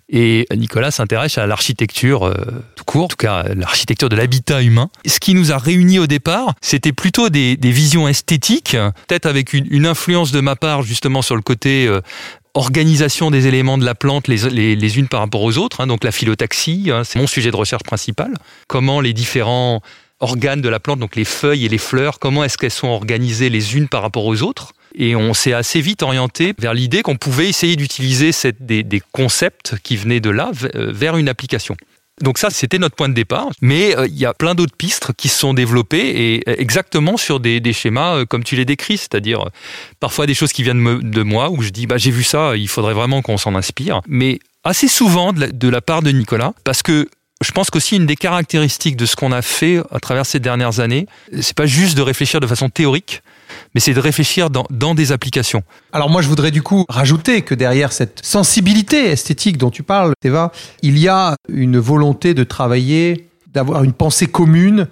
Et 0.10 0.46
Nicolas 0.56 0.92
s'intéresse 0.92 1.38
à 1.38 1.48
l'architecture 1.48 2.26
euh, 2.28 2.34
tout 2.76 2.84
court, 2.86 3.06
en 3.06 3.08
tout 3.08 3.16
cas 3.18 3.44
l'architecture 3.56 4.10
de 4.10 4.16
l'habitat 4.16 4.62
humain. 4.62 4.90
Ce 5.06 5.20
qui 5.20 5.34
nous 5.34 5.52
a 5.52 5.58
réunis 5.58 6.00
au 6.00 6.08
départ, 6.08 6.54
c'était 6.62 6.94
plutôt 6.94 7.30
des, 7.30 7.58
des 7.58 7.72
visions 7.72 8.08
esthétiques, 8.08 8.78
peut-être 9.08 9.26
avec 9.26 9.54
une, 9.54 9.66
une 9.70 9.86
influence 9.86 10.32
de 10.32 10.40
ma 10.42 10.56
part 10.56 10.84
justement 10.84 11.22
sur 11.22 11.36
le 11.36 11.42
côté 11.42 11.88
euh, 11.88 12.02
organisation 12.56 13.30
des 13.32 13.48
éléments 13.48 13.78
de 13.78 13.86
la 13.86 13.96
plante 13.96 14.28
les, 14.28 14.50
les, 14.50 14.76
les 14.76 14.98
unes 14.98 15.08
par 15.08 15.20
rapport 15.20 15.44
aux 15.44 15.58
autres. 15.58 15.82
hein. 15.82 15.88
donc 15.88 16.04
la 16.04 16.12
phyllotaxie, 16.12 16.90
hein, 16.92 17.04
c'est 17.04 17.20
mon 17.20 17.28
sujet 17.28 17.52
de 17.52 17.56
recherche 17.56 17.84
principal. 17.84 18.34
Comment 18.68 19.02
les 19.02 19.14
différents 19.14 19.82
organes 20.22 20.62
de 20.62 20.70
la 20.70 20.80
plante, 20.80 21.00
donc 21.00 21.16
les 21.16 21.26
feuilles 21.26 21.66
et 21.66 21.70
les 21.70 21.78
fleurs, 21.78 22.20
comment 22.20 22.44
est-ce 22.44 22.58
qu'elles 22.58 22.72
sont 22.72 22.88
organisées 22.88 23.50
les 23.50 23.76
unes 23.76 23.90
par 23.90 24.02
rapport 24.02 24.26
aux 24.26 24.42
autres? 24.42 24.74
Et 24.98 25.14
on 25.16 25.34
s'est 25.34 25.52
assez 25.52 25.82
vite 25.82 26.04
orienté 26.04 26.54
vers 26.58 26.74
l'idée 26.74 27.02
qu'on 27.02 27.18
pouvait 27.18 27.50
essayer 27.50 27.76
d'utiliser 27.76 28.32
des, 28.62 28.84
des 28.84 29.02
concepts 29.12 29.76
qui 29.84 29.98
venaient 29.98 30.22
de 30.22 30.30
là 30.30 30.52
euh, 30.76 30.92
vers 30.94 31.18
une 31.18 31.28
application. 31.28 31.76
Donc 32.22 32.38
ça, 32.38 32.50
c'était 32.50 32.80
notre 32.80 32.96
point 32.96 33.10
de 33.10 33.14
départ. 33.14 33.50
Mais 33.62 33.96
euh, 33.98 34.08
il 34.08 34.18
y 34.18 34.26
a 34.26 34.34
plein 34.34 34.56
d'autres 34.56 34.76
pistes 34.76 35.12
qui 35.18 35.28
se 35.28 35.38
sont 35.38 35.54
développées 35.54 36.34
et 36.36 36.50
euh, 36.50 36.56
exactement 36.58 37.18
sur 37.18 37.40
des, 37.40 37.62
schémas 37.74 38.16
euh, 38.16 38.26
comme 38.26 38.44
tu 38.44 38.56
les 38.56 38.66
décris, 38.66 38.98
c'est-à-dire 38.98 39.50
parfois 40.00 40.26
des 40.26 40.34
choses 40.34 40.54
qui 40.54 40.64
viennent 40.64 41.00
de 41.02 41.24
moi 41.24 41.50
où 41.50 41.62
je 41.62 41.70
dis 41.70 41.88
bah 41.88 41.98
j'ai 41.98 42.12
vu 42.12 42.24
ça, 42.24 42.56
il 42.56 42.70
faudrait 42.70 42.94
vraiment 42.94 43.22
qu'on 43.22 43.38
s'en 43.38 43.56
inspire. 43.56 44.02
Mais 44.08 44.40
assez 44.64 44.88
souvent 44.88 45.34
de 45.34 45.70
la 45.70 45.82
part 45.82 46.02
de 46.02 46.12
Nicolas, 46.12 46.54
parce 46.64 46.82
que 46.82 47.10
je 47.44 47.52
pense 47.52 47.70
qu'aussi 47.70 47.98
une 47.98 48.06
des 48.06 48.16
caractéristiques 48.16 48.96
de 48.96 49.06
ce 49.06 49.16
qu'on 49.16 49.32
a 49.32 49.42
fait 49.42 49.80
à 49.92 50.00
travers 50.00 50.26
ces 50.26 50.40
dernières 50.40 50.80
années, 50.80 51.08
c'est 51.42 51.56
pas 51.56 51.66
juste 51.66 51.98
de 51.98 52.02
réfléchir 52.02 52.40
de 52.40 52.48
façon 52.48 52.70
théorique, 52.70 53.22
mais 53.74 53.82
c'est 53.82 53.94
de 53.94 54.00
réfléchir 54.00 54.50
dans, 54.50 54.66
dans, 54.70 54.96
des 54.96 55.12
applications. 55.12 55.64
Alors 55.92 56.10
moi, 56.10 56.22
je 56.22 56.28
voudrais 56.28 56.52
du 56.52 56.62
coup 56.62 56.86
rajouter 56.90 57.42
que 57.42 57.56
derrière 57.56 57.92
cette 57.92 58.26
sensibilité 58.26 59.10
esthétique 59.10 59.58
dont 59.58 59.70
tu 59.70 59.84
parles, 59.84 60.14
Eva, 60.24 60.52
il 60.82 60.98
y 60.98 61.08
a 61.08 61.36
une 61.50 61.78
volonté 61.78 62.34
de 62.34 62.44
travailler, 62.44 63.30
d'avoir 63.54 63.84
une 63.84 63.94
pensée 63.94 64.28
commune 64.28 64.88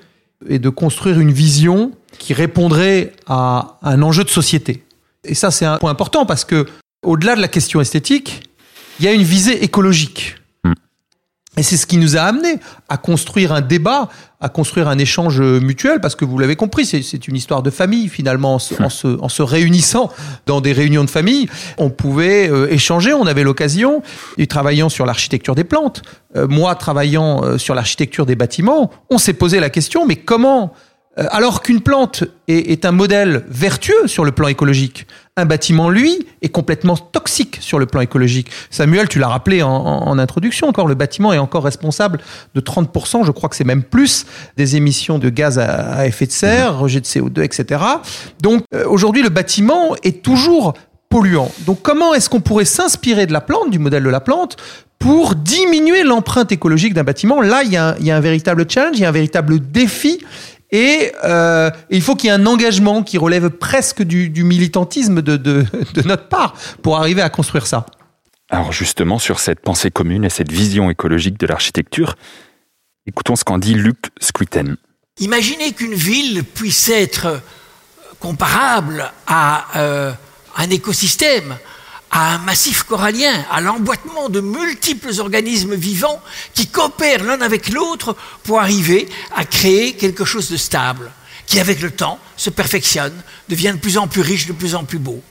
et 0.48 0.60
de 0.60 0.70
construire 0.70 1.20
une 1.20 1.32
vision 1.32 1.92
qui 2.20 2.34
répondrait 2.34 3.14
à 3.28 3.80
un 3.82 4.02
enjeu 4.02 4.24
de 4.24 4.30
société. 4.30 4.84
Et 5.24 5.36
ça, 5.36 5.52
c'est 5.52 5.66
un 5.66 5.78
point 5.78 5.92
important 5.92 6.26
parce 6.26 6.46
que, 6.46 6.66
au-delà 7.04 7.36
de 7.36 7.42
la 7.42 7.48
question 7.48 7.82
esthétique, 7.82 8.50
il 9.00 9.06
y 9.06 9.08
a 9.08 9.14
une 9.14 9.24
visée 9.24 9.64
écologique. 9.64 10.36
Et 11.56 11.62
c'est 11.62 11.78
ce 11.78 11.86
qui 11.86 11.98
nous 11.98 12.18
a 12.18 12.22
amené 12.22 12.60
à 12.90 12.98
construire 12.98 13.52
un 13.52 13.62
débat, 13.62 14.10
à 14.42 14.50
construire 14.50 14.88
un 14.88 14.98
échange 14.98 15.40
mutuel, 15.40 16.02
parce 16.02 16.16
que 16.16 16.26
vous 16.26 16.40
l'avez 16.40 16.56
compris, 16.56 16.86
c'est 16.86 17.28
une 17.28 17.36
histoire 17.36 17.62
de 17.62 17.70
famille 17.70 18.10
finalement. 18.10 18.56
En 18.56 18.90
se, 19.30 19.42
réunissant 19.42 20.12
dans 20.46 20.62
des 20.62 20.74
réunions 20.74 21.04
de 21.04 21.10
famille, 21.10 21.48
on 21.78 21.90
pouvait 21.90 22.50
euh, 22.50 22.72
échanger, 22.72 23.14
on 23.14 23.28
avait 23.28 23.44
l'occasion, 23.44 24.02
et 24.38 24.48
travaillant 24.48 24.90
sur 24.90 25.06
l'architecture 25.06 25.54
des 25.54 25.64
plantes, 25.64 26.02
euh, 26.36 26.48
moi 26.48 26.74
travaillant 26.76 27.44
euh, 27.44 27.58
sur 27.58 27.76
l'architecture 27.76 28.26
des 28.26 28.36
bâtiments, 28.36 28.90
on 29.10 29.18
s'est 29.18 29.34
posé 29.34 29.60
la 29.60 29.70
question, 29.70 30.08
mais 30.08 30.16
comment 30.16 30.74
alors 31.16 31.62
qu'une 31.62 31.82
plante 31.82 32.24
est, 32.48 32.86
un 32.86 32.92
modèle 32.92 33.46
vertueux 33.48 34.08
sur 34.08 34.26
le 34.26 34.32
plan 34.32 34.48
écologique, 34.48 35.06
un 35.38 35.46
bâtiment, 35.46 35.90
lui, 35.90 36.28
est 36.42 36.50
complètement 36.50 36.96
toxique 36.96 37.58
sur 37.60 37.80
le 37.80 37.86
plan 37.86 38.02
écologique. 38.02 38.50
Samuel, 38.70 39.08
tu 39.10 39.20
l'as 39.20 39.28
rappelé 39.28 39.64
en, 39.64 40.18
introduction 40.18 40.68
encore, 40.68 40.88
le 40.88 40.96
bâtiment 40.96 41.34
est 41.34 41.38
encore 41.38 41.64
responsable 41.64 42.20
de 42.56 42.62
30%, 42.62 43.26
je 43.26 43.32
crois 43.32 43.50
que 43.50 43.56
c'est 43.56 43.64
même 43.64 43.84
plus, 43.84 44.26
des 44.58 44.76
émissions 44.76 45.20
de 45.20 45.30
gaz 45.30 45.60
à, 45.60 46.06
effet 46.08 46.26
de 46.26 46.32
serre, 46.32 46.80
rejet 46.80 47.00
de 47.00 47.06
CO2, 47.06 47.44
etc. 47.44 47.82
Donc 48.42 48.64
euh, 48.74 48.86
aujourd'hui, 48.88 49.24
le 49.24 49.30
bâtiment 49.30 49.96
est 50.04 50.24
toujours 50.24 50.74
polluant. 51.10 51.52
Donc 51.66 51.82
comment 51.82 52.14
est-ce 52.14 52.30
qu'on 52.30 52.42
pourrait 52.42 52.66
s'inspirer 52.66 53.28
de 53.28 53.34
la 53.34 53.42
plante, 53.42 53.70
du 53.70 53.80
modèle 53.80 54.04
de 54.04 54.10
la 54.10 54.20
plante, 54.20 54.58
pour 55.00 55.36
diminuer 55.36 56.04
l'empreinte 56.04 56.52
écologique 56.52 56.94
d'un 56.94 57.04
bâtiment? 57.04 57.42
Là, 57.42 57.64
il 57.64 57.72
y, 57.72 57.78
a 57.78 57.96
il 58.00 58.06
y 58.06 58.12
a 58.12 58.18
un 58.18 58.22
véritable 58.22 58.66
challenge, 58.70 58.98
il 58.98 59.02
y 59.02 59.06
a 59.06 59.10
un 59.10 59.14
véritable 59.14 59.60
défi. 59.60 60.20
Et 60.74 61.12
euh, 61.24 61.70
il 61.92 62.02
faut 62.02 62.16
qu'il 62.16 62.30
y 62.30 62.34
ait 62.34 62.36
un 62.36 62.48
engagement 62.48 63.04
qui 63.04 63.20
relève 63.20 63.52
presque 63.52 64.02
du, 64.02 64.44
militantisme 64.44 65.22
de, 65.22 65.38
de, 65.38 65.66
notre 66.04 66.28
part 66.28 66.56
pour 66.82 66.98
arriver 66.98 67.22
à 67.22 67.30
construire 67.30 67.68
ça. 67.68 67.86
Alors 68.50 68.72
justement, 68.72 69.20
sur 69.20 69.40
cette 69.40 69.60
pensée 69.60 69.92
commune 69.92 70.26
et 70.26 70.30
cette 70.30 70.52
vision 70.52 70.90
écologique 70.90 71.40
de 71.40 71.46
l'architecture, 71.46 72.16
écoutons 73.06 73.36
ce 73.36 73.44
qu'en 73.44 73.60
dit 73.60 73.76
Luc 73.76 74.08
Squitten. 74.20 74.78
Imaginez 75.20 75.74
qu'une 75.74 75.94
ville 75.94 76.44
puisse 76.44 76.90
être 76.90 77.40
comparable 78.20 79.12
à 79.28 79.66
euh, 79.76 80.12
un 80.58 80.70
écosystème, 80.72 81.56
à 82.14 82.36
un 82.36 82.38
massif 82.38 82.84
corallien, 82.84 83.34
à 83.50 83.60
l'emboîtement 83.60 84.30
de 84.30 84.40
multiples 84.40 85.20
organismes 85.20 85.74
vivants 85.74 86.22
qui 86.54 86.68
coopèrent 86.68 87.24
l'un 87.24 87.42
avec 87.42 87.70
l'autre 87.70 88.16
pour 88.44 88.62
arriver 88.62 89.10
à 89.36 89.46
créer 89.46 89.94
quelque 89.94 90.24
chose 90.24 90.52
de 90.52 90.58
stable, 90.58 91.12
qui 91.48 91.60
avec 91.60 91.82
le 91.82 91.90
temps 91.90 92.20
se 92.38 92.52
perfectionne, 92.52 93.20
devient 93.50 93.72
de 93.74 93.80
plus 93.80 93.98
en 93.98 94.08
plus 94.08 94.22
riche, 94.22 94.46
de 94.46 94.54
plus 94.54 94.76
en 94.76 94.84
plus 94.84 95.00
beau. 95.00 95.22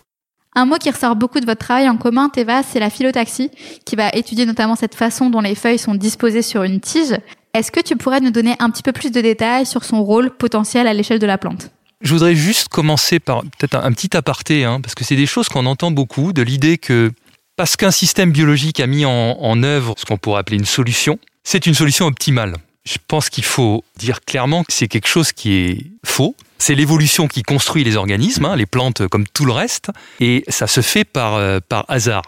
Un 0.56 0.66
mot 0.66 0.76
qui 0.76 0.90
ressort 0.90 1.14
beaucoup 1.14 1.38
de 1.38 1.46
votre 1.46 1.64
travail 1.64 1.88
en 1.88 1.96
commun, 1.96 2.28
Théva, 2.28 2.62
c'est 2.64 2.80
la 2.80 2.90
phyllotaxie, 2.90 3.50
qui 3.86 3.94
va 3.94 4.10
étudier 4.10 4.44
notamment 4.44 4.74
cette 4.74 4.96
façon 4.96 5.30
dont 5.30 5.40
les 5.40 5.54
feuilles 5.54 5.78
sont 5.78 5.94
disposées 5.94 6.42
sur 6.42 6.64
une 6.64 6.80
tige. 6.80 7.16
Est-ce 7.54 7.70
que 7.70 7.80
tu 7.80 7.96
pourrais 7.96 8.20
nous 8.20 8.32
donner 8.32 8.56
un 8.58 8.70
petit 8.70 8.82
peu 8.82 8.92
plus 8.92 9.12
de 9.12 9.20
détails 9.20 9.66
sur 9.66 9.84
son 9.84 10.02
rôle 10.02 10.30
potentiel 10.30 10.88
à 10.88 10.92
l'échelle 10.92 11.20
de 11.20 11.26
la 11.26 11.38
plante? 11.38 11.70
Je 12.02 12.12
voudrais 12.12 12.35
juste 12.35 12.68
commencer 12.68 13.21
par 13.21 13.42
peut-être 13.42 13.76
un, 13.76 13.92
petit 13.92 14.16
aparté, 14.16 14.64
hein, 14.64 14.80
parce 14.80 14.94
que 14.94 15.04
c'est 15.04 15.16
des 15.16 15.26
choses 15.26 15.49
qu'on 15.49 15.66
entend 15.66 15.90
beaucoup, 15.90 16.32
de 16.32 16.42
l'idée 16.42 16.78
que 16.78 17.12
parce 17.56 17.76
qu'un 17.76 17.90
système 17.90 18.32
biologique 18.32 18.80
a 18.80 18.87
mis 18.87 19.04
en, 19.04 19.62
œuvre 19.62 19.94
ce 19.99 20.04
qu'on 20.04 20.16
pourrait 20.16 20.40
appeler 20.40 20.56
une 20.56 20.64
solution, 20.64 21.18
c'est 21.44 21.66
une 21.66 21.75
solution 21.75 22.06
optimale. 22.06 22.56
Je 22.85 22.97
pense 23.06 23.30
qu'il 23.30 23.44
faut 23.44 23.85
dire 23.97 24.21
clairement 24.23 24.64
que 24.64 24.73
c'est 24.73 24.88
quelque 24.88 25.06
chose 25.06 25.32
qui 25.32 25.52
est 25.52 25.87
faux. 26.04 26.35
C'est 26.59 26.75
l'évolution 26.75 27.28
qui 27.28 27.42
construit 27.42 27.85
les 27.85 27.97
organismes, 27.97 28.47
hein, 28.47 28.56
les 28.56 28.66
plantes 28.66 29.06
comme 29.09 29.26
tout 29.28 29.44
le 29.44 29.52
reste, 29.52 29.90
et 30.18 30.44
ça 30.49 30.66
se 30.66 30.80
fait 30.80 31.04
par, 31.04 31.35
euh, 31.35 31.61
par 31.68 31.85
hasard. 31.88 32.23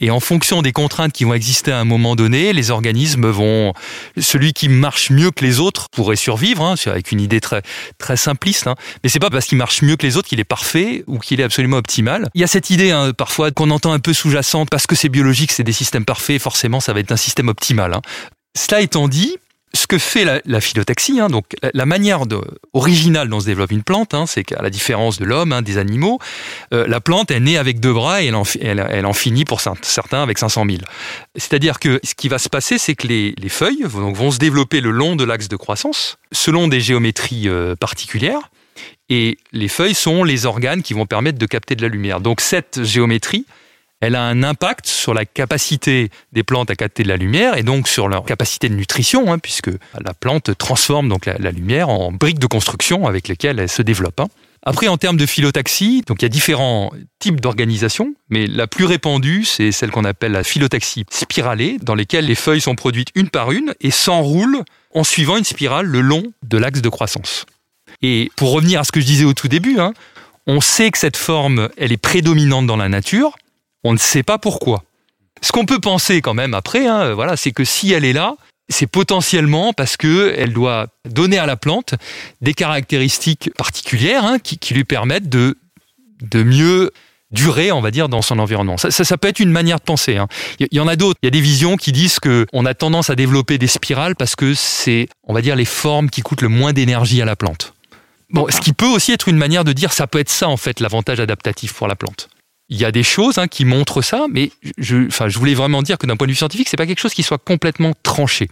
Et 0.00 0.10
en 0.10 0.20
fonction 0.20 0.62
des 0.62 0.72
contraintes 0.72 1.12
qui 1.12 1.24
vont 1.24 1.34
exister 1.34 1.72
à 1.72 1.78
un 1.78 1.84
moment 1.84 2.14
donné, 2.14 2.52
les 2.52 2.70
organismes 2.70 3.28
vont, 3.28 3.72
celui 4.16 4.52
qui 4.52 4.68
marche 4.68 5.10
mieux 5.10 5.30
que 5.30 5.44
les 5.44 5.58
autres 5.58 5.88
pourrait 5.90 6.16
survivre, 6.16 6.62
hein, 6.62 6.74
avec 6.86 7.10
une 7.10 7.20
idée 7.20 7.40
très 7.40 7.62
très 7.98 8.16
simpliste. 8.16 8.68
Hein. 8.68 8.76
Mais 9.02 9.08
c'est 9.08 9.18
pas 9.18 9.30
parce 9.30 9.46
qu'il 9.46 9.58
marche 9.58 9.82
mieux 9.82 9.96
que 9.96 10.06
les 10.06 10.16
autres 10.16 10.28
qu'il 10.28 10.40
est 10.40 10.44
parfait 10.44 11.02
ou 11.06 11.18
qu'il 11.18 11.40
est 11.40 11.44
absolument 11.44 11.78
optimal. 11.78 12.28
Il 12.34 12.40
y 12.40 12.44
a 12.44 12.46
cette 12.46 12.70
idée 12.70 12.92
hein, 12.92 13.12
parfois 13.12 13.50
qu'on 13.50 13.70
entend 13.70 13.92
un 13.92 13.98
peu 13.98 14.12
sous-jacente 14.12 14.70
parce 14.70 14.86
que 14.86 14.94
c'est 14.94 15.08
biologique, 15.08 15.50
c'est 15.50 15.64
des 15.64 15.72
systèmes 15.72 16.04
parfaits, 16.04 16.40
forcément 16.40 16.80
ça 16.80 16.92
va 16.92 17.00
être 17.00 17.12
un 17.12 17.16
système 17.16 17.48
optimal. 17.48 17.94
Hein. 17.94 18.02
Cela 18.56 18.80
étant 18.80 19.08
dit, 19.08 19.36
ce 19.74 19.86
que 19.86 19.98
fait 19.98 20.24
la, 20.24 20.40
la 20.46 20.60
phyllotaxie, 20.60 21.20
hein, 21.20 21.28
donc 21.28 21.44
la, 21.74 21.86
manière 21.86 22.22
originale 22.72 23.28
dont 23.28 23.40
se 23.40 23.46
développe 23.46 23.70
une 23.70 23.82
plante, 23.82 24.14
hein, 24.14 24.26
c'est 24.26 24.44
qu'à 24.44 24.62
la 24.62 24.70
différence 24.70 25.18
de 25.18 25.24
l'homme, 25.24 25.52
hein, 25.52 25.62
des 25.62 25.78
animaux, 25.78 26.18
euh, 26.72 26.86
la 26.86 27.00
plante 27.00 27.30
est 27.30 27.40
née 27.40 27.58
avec 27.58 27.80
deux 27.80 27.92
bras 27.92 28.22
et 28.22 28.26
elle 28.60 29.06
en, 29.06 29.12
finit 29.12 29.44
pour 29.44 29.60
certains 29.60 30.22
avec 30.22 30.38
500 30.38 30.64
000. 30.68 30.78
C'est-à-dire 31.36 31.78
que 31.78 32.00
ce 32.02 32.14
qui 32.14 32.28
va 32.28 32.38
se 32.38 32.48
passer, 32.48 32.78
c'est 32.78 32.94
que 32.94 33.06
les, 33.06 33.34
les 33.38 33.48
feuilles 33.48 33.82
vont, 33.84 34.12
vont, 34.12 34.30
se 34.30 34.38
développer 34.38 34.80
le 34.80 34.90
long 34.90 35.16
de 35.16 35.24
l'axe 35.24 35.48
de 35.48 35.56
croissance, 35.56 36.18
selon 36.32 36.68
des 36.68 36.80
géométries 36.80 37.48
euh, 37.48 37.74
particulières, 37.74 38.50
et 39.08 39.38
les 39.52 39.68
feuilles 39.68 39.94
sont 39.94 40.24
les 40.24 40.46
organes 40.46 40.82
qui 40.82 40.94
vont 40.94 41.06
permettre 41.06 41.38
de 41.38 41.46
capter 41.46 41.74
de 41.74 41.82
la 41.82 41.88
lumière. 41.88 42.20
Donc 42.20 42.40
cette 42.40 42.84
géométrie, 42.84 43.46
elle 44.00 44.14
a 44.14 44.22
un 44.22 44.42
impact 44.42 44.86
sur 44.86 45.12
la 45.12 45.24
capacité 45.24 46.10
des 46.32 46.42
plantes 46.42 46.70
à 46.70 46.76
capter 46.76 47.02
de 47.02 47.08
la 47.08 47.16
lumière 47.16 47.56
et 47.56 47.62
donc 47.62 47.88
sur 47.88 48.08
leur 48.08 48.24
capacité 48.24 48.68
de 48.68 48.74
nutrition, 48.74 49.32
hein, 49.32 49.38
puisque 49.38 49.70
la 50.00 50.14
plante 50.14 50.56
transforme 50.56 51.08
donc 51.08 51.26
la, 51.26 51.50
lumière 51.50 51.88
en 51.88 52.12
briques 52.12 52.38
de 52.38 52.46
construction 52.46 53.06
avec 53.06 53.28
lesquelles 53.28 53.58
elle 53.58 53.68
se 53.68 53.82
développe. 53.82 54.20
Hein. 54.20 54.28
Après, 54.62 54.88
en 54.88 54.98
termes 54.98 55.16
de 55.16 55.26
phyllotaxie, 55.26 56.02
donc 56.06 56.20
il 56.20 56.24
y 56.24 56.26
a 56.26 56.28
différents 56.28 56.92
types 57.20 57.40
d'organisation, 57.40 58.14
mais 58.28 58.46
la 58.46 58.66
plus 58.66 58.84
répandue, 58.84 59.44
c'est 59.44 59.72
celle 59.72 59.90
qu'on 59.90 60.04
appelle 60.04 60.32
la 60.32 60.44
phyllotaxie 60.44 61.04
spiralée, 61.10 61.78
dans 61.80 61.94
lesquelles 61.94 62.26
les 62.26 62.34
feuilles 62.34 62.60
sont 62.60 62.74
produites 62.74 63.08
une 63.14 63.30
par 63.30 63.52
une 63.52 63.74
et 63.80 63.90
s'enroulent 63.90 64.64
en 64.94 65.04
suivant 65.04 65.36
une 65.36 65.44
spirale 65.44 65.86
le 65.86 66.00
long 66.00 66.22
de 66.42 66.58
l'axe 66.58 66.82
de 66.82 66.88
croissance. 66.88 67.46
Et 68.02 68.30
pour 68.36 68.52
revenir 68.52 68.80
à 68.80 68.84
ce 68.84 68.92
que 68.92 69.00
je 69.00 69.06
disais 69.06 69.24
au 69.24 69.32
tout 69.32 69.48
début, 69.48 69.78
hein, 69.78 69.92
on 70.46 70.60
sait 70.60 70.90
que 70.90 70.98
cette 70.98 71.16
forme, 71.16 71.68
elle 71.76 71.92
est 71.92 71.96
prédominante 71.96 72.66
dans 72.66 72.76
la 72.76 72.88
nature, 72.88 73.36
on 73.84 73.92
ne 73.92 73.98
sait 73.98 74.22
pas 74.22 74.38
pourquoi. 74.38 74.84
Ce 75.40 75.52
qu'on 75.52 75.66
peut 75.66 75.80
penser 75.80 76.20
quand 76.20 76.34
même 76.34 76.54
après, 76.54 76.86
hein, 76.86 77.14
voilà, 77.14 77.36
c'est 77.36 77.52
que 77.52 77.64
si 77.64 77.92
elle 77.92 78.04
est 78.04 78.12
là, 78.12 78.36
c'est 78.68 78.86
potentiellement 78.86 79.72
parce 79.72 79.96
que 79.96 80.34
elle 80.36 80.52
doit 80.52 80.88
donner 81.08 81.38
à 81.38 81.46
la 81.46 81.56
plante 81.56 81.94
des 82.40 82.54
caractéristiques 82.54 83.50
particulières 83.56 84.24
hein, 84.24 84.38
qui, 84.38 84.74
lui 84.74 84.84
permettent 84.84 85.28
de, 85.28 85.56
de 86.22 86.42
mieux 86.42 86.92
durer, 87.30 87.72
on 87.72 87.80
va 87.80 87.90
dire, 87.90 88.08
dans 88.08 88.22
son 88.22 88.38
environnement. 88.38 88.76
Ça, 88.78 88.90
ça, 88.90 89.16
peut 89.16 89.28
être 89.28 89.40
une 89.40 89.50
manière 89.50 89.78
de 89.78 89.84
penser. 89.84 90.16
Hein. 90.16 90.28
Il 90.58 90.68
y, 90.72 90.80
en 90.80 90.88
a 90.88 90.96
d'autres. 90.96 91.18
Il 91.22 91.26
y 91.26 91.28
a 91.28 91.30
des 91.30 91.40
visions 91.40 91.76
qui 91.76 91.92
disent 91.92 92.20
que 92.20 92.46
on 92.52 92.64
a 92.66 92.74
tendance 92.74 93.10
à 93.10 93.14
développer 93.14 93.58
des 93.58 93.66
spirales 93.66 94.16
parce 94.16 94.34
que 94.34 94.54
c'est, 94.54 95.08
on 95.24 95.34
va 95.34 95.42
dire, 95.42 95.56
les 95.56 95.66
formes 95.66 96.10
qui 96.10 96.22
coûtent 96.22 96.42
le 96.42 96.48
moins 96.48 96.72
d'énergie 96.72 97.20
à 97.22 97.24
la 97.24 97.36
plante. 97.36 97.74
Bon, 98.30 98.46
ce 98.50 98.60
qui 98.60 98.72
peut 98.72 98.86
aussi 98.86 99.12
être 99.12 99.28
une 99.28 99.38
manière 99.38 99.64
de 99.64 99.72
dire, 99.72 99.92
ça 99.92 100.06
peut 100.06 100.18
être 100.18 100.30
ça 100.30 100.48
en 100.48 100.58
fait 100.58 100.80
l'avantage 100.80 101.20
adaptatif 101.20 101.72
pour 101.72 101.88
la 101.88 101.96
plante 101.96 102.28
il 102.68 102.78
y 102.78 102.84
a 102.84 102.92
des 102.92 103.02
choses 103.02 103.38
hein, 103.38 103.48
qui 103.48 103.64
montrent 103.64 104.02
ça, 104.02 104.26
mais 104.30 104.50
je, 104.76 105.06
enfin, 105.06 105.28
je 105.28 105.38
voulais 105.38 105.54
vraiment 105.54 105.82
dire 105.82 105.98
que 105.98 106.06
d'un 106.06 106.16
point 106.16 106.26
de 106.26 106.32
vue 106.32 106.36
scientifique, 106.36 106.68
c'est 106.68 106.76
pas 106.76 106.86
quelque 106.86 107.00
chose 107.00 107.14
qui 107.14 107.22
soit 107.22 107.38
complètement 107.38 107.92
tranché. 108.02 108.48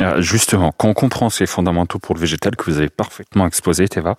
Ah, 0.00 0.20
justement, 0.20 0.72
quand 0.76 0.88
on 0.88 0.94
comprend 0.94 1.30
ces 1.30 1.46
fondamentaux 1.46 2.00
pour 2.00 2.16
le 2.16 2.20
végétal 2.20 2.56
que 2.56 2.64
vous 2.68 2.78
avez 2.78 2.88
parfaitement 2.88 3.46
exposé, 3.46 3.88
Théva, 3.88 4.16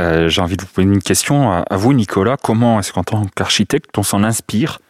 euh, 0.00 0.28
j'ai 0.28 0.40
envie 0.40 0.56
de 0.56 0.62
vous 0.62 0.68
poser 0.68 0.88
une 0.88 1.02
question 1.02 1.52
à, 1.52 1.76
vous, 1.76 1.92
Nicolas. 1.92 2.36
Comment 2.42 2.80
est-ce 2.80 2.92
qu'en 2.92 3.04
tant 3.04 3.26
qu'architecte, 3.26 3.96
on 3.98 4.02
s'en 4.02 4.24
inspire 4.24 4.80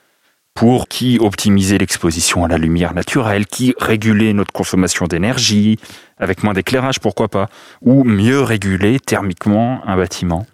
pour 0.54 0.86
qui 0.86 1.18
optimiser 1.20 1.78
l'exposition 1.78 2.44
à 2.44 2.48
la 2.48 2.58
lumière 2.58 2.94
naturelle, 2.94 3.44
qui 3.44 3.74
réguler 3.80 4.32
notre 4.34 4.52
consommation 4.52 5.06
d'énergie, 5.06 5.80
avec 6.16 6.44
moins 6.44 6.52
d'éclairage, 6.52 7.00
pourquoi 7.00 7.26
pas, 7.26 7.48
ou 7.82 8.04
mieux 8.04 8.40
réguler 8.40 9.00
thermiquement 9.00 9.82
un 9.84 9.96
bâtiment? 9.96 10.46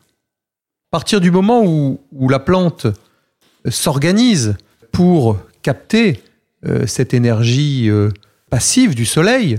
À 0.90 0.92
partir 0.92 1.20
du 1.20 1.30
moment 1.30 1.62
où, 1.62 2.00
où 2.12 2.30
la 2.30 2.38
plante 2.38 2.86
s'organise 3.68 4.56
pour 4.92 5.38
capter 5.62 6.22
euh, 6.66 6.86
cette 6.86 7.14
énergie 7.14 7.88
euh, 7.88 8.10
passive 8.50 8.94
du 8.94 9.06
soleil 9.06 9.56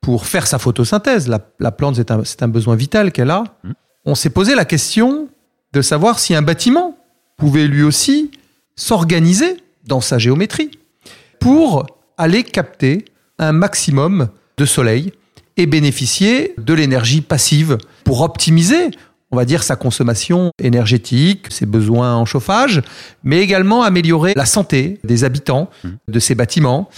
pour 0.00 0.26
faire 0.26 0.46
sa 0.46 0.58
photosynthèse. 0.58 1.28
La, 1.28 1.70
plante, 1.70 1.96
c'est 1.96 2.10
un, 2.10 2.22
un, 2.40 2.48
besoin 2.48 2.76
vital 2.76 3.12
qu'elle 3.12 3.30
a. 3.30 3.44
Mmh. 3.64 3.72
On 4.04 4.14
s'est 4.14 4.30
posé 4.30 4.54
la 4.54 4.64
question 4.64 5.28
de 5.72 5.82
savoir 5.82 6.18
si 6.18 6.34
un 6.34 6.42
bâtiment 6.42 6.96
pouvait 7.36 7.66
lui 7.66 7.82
aussi 7.82 8.30
s'organiser 8.76 9.56
dans 9.86 10.00
sa 10.00 10.18
géométrie 10.18 10.70
pour 11.40 11.86
aller 12.16 12.42
capter 12.44 13.04
un 13.38 13.52
maximum 13.52 14.28
de 14.56 14.64
soleil 14.64 15.12
et 15.56 15.66
bénéficier 15.66 16.54
de 16.58 16.72
l'énergie 16.74 17.20
passive 17.20 17.78
pour 18.04 18.22
optimiser, 18.22 18.90
on 19.30 19.36
va 19.36 19.44
dire, 19.44 19.62
sa 19.62 19.76
consommation 19.76 20.50
énergétique, 20.62 21.46
ses 21.50 21.66
besoins 21.66 22.14
en 22.14 22.24
chauffage, 22.24 22.82
mais 23.24 23.40
également 23.40 23.82
améliorer 23.82 24.32
la 24.34 24.46
santé 24.46 25.00
des 25.04 25.24
habitants 25.24 25.68
mmh. 25.84 25.88
de 26.08 26.18
ces 26.18 26.34
bâtiments. 26.34 26.88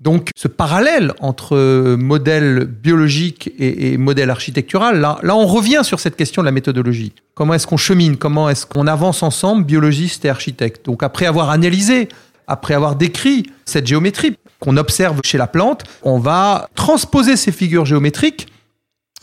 Donc 0.00 0.30
ce 0.36 0.46
parallèle 0.46 1.12
entre 1.20 1.96
modèle 1.96 2.66
biologique 2.66 3.50
et, 3.58 3.96
modèle 3.98 4.30
architectural, 4.30 5.00
là, 5.00 5.18
là 5.22 5.34
on 5.34 5.46
revient 5.46 5.80
sur 5.82 5.98
cette 5.98 6.14
question 6.14 6.42
de 6.42 6.46
la 6.46 6.52
méthodologie. 6.52 7.12
Comment 7.34 7.54
est-ce 7.54 7.66
qu'on 7.66 7.76
chemine? 7.76 8.16
Comment 8.16 8.48
est-ce 8.48 8.64
qu'on 8.64 8.86
avance 8.86 9.24
ensemble, 9.24 9.64
biologistes 9.64 10.24
et 10.24 10.28
architectes? 10.28 10.86
Donc 10.86 11.02
après 11.02 11.26
avoir 11.26 11.50
analysé, 11.50 12.08
après 12.46 12.74
avoir 12.74 12.94
décrit 12.94 13.50
cette 13.64 13.86
géométrie, 13.86 14.36
qu'on 14.60 14.76
observe 14.76 15.20
chez 15.24 15.38
la 15.38 15.46
plante, 15.46 15.84
on 16.02 16.18
va 16.18 16.68
transposer 16.74 17.36
ces 17.36 17.52
figures 17.52 17.84
géométriques 17.84 18.48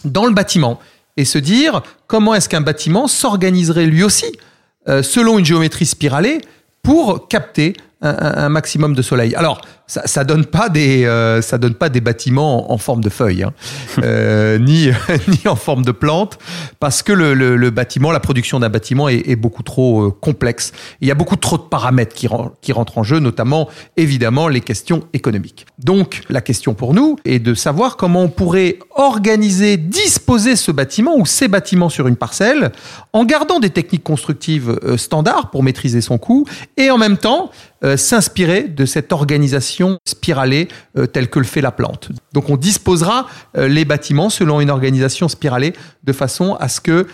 dans 0.03 0.25
le 0.25 0.33
bâtiment 0.33 0.79
et 1.17 1.25
se 1.25 1.37
dire 1.37 1.81
comment 2.07 2.33
est-ce 2.33 2.49
qu'un 2.49 2.61
bâtiment 2.61 3.07
s'organiserait 3.07 3.85
lui 3.85 4.03
aussi 4.03 4.37
euh, 4.87 5.01
selon 5.03 5.39
une 5.39 5.45
géométrie 5.45 5.85
spiralée 5.85 6.41
pour 6.83 7.27
capter 7.27 7.73
un, 8.01 8.49
maximum 8.49 8.93
de 8.93 9.01
soleil. 9.01 9.33
Alors, 9.33 9.61
ça, 9.87 10.07
ça 10.07 10.23
donne 10.23 10.45
pas 10.45 10.69
des, 10.69 11.05
euh, 11.05 11.41
ça 11.41 11.57
donne 11.57 11.75
pas 11.75 11.89
des 11.89 12.01
bâtiments 12.01 12.71
en, 12.71 12.77
forme 12.77 13.03
de 13.03 13.09
feuilles, 13.09 13.43
hein. 13.43 13.53
euh, 14.03 14.57
ni 14.59 14.89
ni 15.27 15.47
en 15.47 15.55
forme 15.55 15.83
de 15.85 15.91
plante, 15.91 16.39
parce 16.79 17.03
que 17.03 17.11
le, 17.11 17.33
le, 17.33 17.69
bâtiment, 17.69 18.11
la 18.11 18.19
production 18.19 18.59
d'un 18.59 18.69
bâtiment 18.69 19.09
est, 19.09 19.35
beaucoup 19.35 19.63
trop 19.63 20.07
euh, 20.07 20.11
complexe. 20.11 20.71
Il 21.01 21.07
y 21.07 21.11
a 21.11 21.15
beaucoup 21.15 21.35
trop 21.35 21.57
de 21.57 21.63
paramètres 21.63 22.15
qui, 22.15 22.27
qui 22.61 22.71
rentrent 22.71 22.97
en 22.97 23.03
jeu, 23.03 23.19
notamment 23.19 23.69
évidemment 23.97 24.47
les 24.47 24.61
questions 24.61 25.03
économiques. 25.13 25.65
Donc, 25.77 26.23
la 26.29 26.41
question 26.41 26.73
pour 26.73 26.93
nous 26.93 27.17
est 27.25 27.39
de 27.39 27.53
savoir 27.53 27.97
comment 27.97 28.23
on 28.23 28.29
pourrait 28.29 28.79
organiser, 28.95 29.77
disposer 29.77 30.55
ce 30.55 30.71
bâtiment 30.71 31.15
ou 31.17 31.25
ces 31.25 31.47
bâtiments 31.47 31.89
sur 31.89 32.07
une 32.07 32.15
parcelle, 32.15 32.71
en 33.13 33.25
gardant 33.25 33.59
des 33.59 33.69
techniques 33.69 34.03
constructives 34.03 34.79
standards 34.97 35.51
pour 35.51 35.63
maîtriser 35.63 36.01
son 36.01 36.17
coût, 36.17 36.45
et 36.77 36.89
en 36.89 36.97
même 36.97 37.17
temps 37.17 37.51
s'inspirer 37.97 38.63
de 38.63 38.85
cette 38.85 39.11
organisation 39.11 39.74
spiralée 40.05 40.67
euh, 40.97 41.05
telle 41.05 41.29
que 41.29 41.39
le 41.39 41.45
fait 41.45 41.61
la 41.61 41.71
plante. 41.71 42.09
Donc 42.33 42.49
on 42.49 42.57
disposera 42.57 43.27
euh, 43.57 43.67
les 43.67 43.85
bâtiments 43.85 44.29
selon 44.29 44.61
une 44.61 44.69
organisation 44.69 45.27
spiralée 45.27 45.73
de 46.03 46.13
façon 46.13 46.55
à 46.55 46.67
ce 46.67 46.81
que 46.81 47.07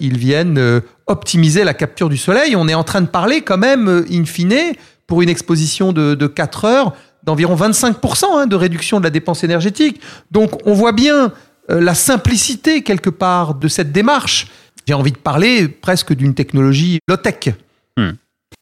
ils 0.00 0.16
viennent 0.16 0.80
optimiser 1.06 1.62
la 1.62 1.74
capture 1.74 2.08
du 2.08 2.16
soleil. 2.16 2.56
On 2.56 2.66
est 2.66 2.72
en 2.72 2.82
train 2.82 3.02
de 3.02 3.06
parler 3.06 3.42
quand 3.42 3.58
même, 3.58 4.06
in 4.10 4.24
fine, 4.24 4.72
pour 5.06 5.20
une 5.20 5.28
exposition 5.28 5.92
de, 5.92 6.14
de 6.14 6.26
4 6.26 6.64
heures, 6.64 6.92
d'environ 7.24 7.56
25% 7.56 8.24
hein, 8.24 8.46
de 8.46 8.56
réduction 8.56 9.00
de 9.00 9.04
la 9.04 9.10
dépense 9.10 9.44
énergétique. 9.44 10.00
Donc 10.30 10.52
on 10.64 10.72
voit 10.72 10.92
bien 10.92 11.30
la 11.68 11.94
simplicité 11.94 12.82
quelque 12.82 13.10
part 13.10 13.54
de 13.54 13.68
cette 13.68 13.92
démarche. 13.92 14.46
J'ai 14.86 14.94
envie 14.94 15.12
de 15.12 15.18
parler 15.18 15.68
presque 15.68 16.14
d'une 16.14 16.34
technologie 16.34 17.00
low-tech. 17.08 17.54
Hmm. 17.96 18.12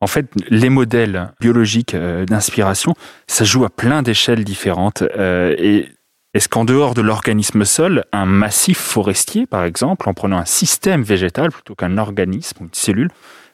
En 0.01 0.07
fait, 0.07 0.27
les 0.51 0.69
modèles 0.69 1.33
biologiques 1.41 1.95
euh, 1.95 2.25
d'inspiration, 2.27 2.95
ça 3.27 3.45
joue 3.45 3.65
à 3.65 3.71
plein 3.71 4.03
d'échelles 4.03 4.45
différentes. 4.45 5.03
Euh, 5.03 5.55
et 5.59 5.89
est-ce 6.35 6.49
qu'en 6.49 6.65
dehors 6.65 6.95
de 6.95 7.01
l'organisme 7.01 7.65
seul, 7.65 8.05
un 8.13 8.27
massif 8.27 8.79
forestier, 8.79 9.47
par 9.47 9.65
exemple, 9.65 10.09
en 10.09 10.15
prenant 10.15 10.39
un 10.39 10.45
système 10.45 11.03
végétal 11.03 11.51
plutôt 11.51 11.75
qu'un 11.75 11.97
organisme 11.97 12.57
ou 12.61 12.65
une 12.65 12.75
cellule, 12.75 13.11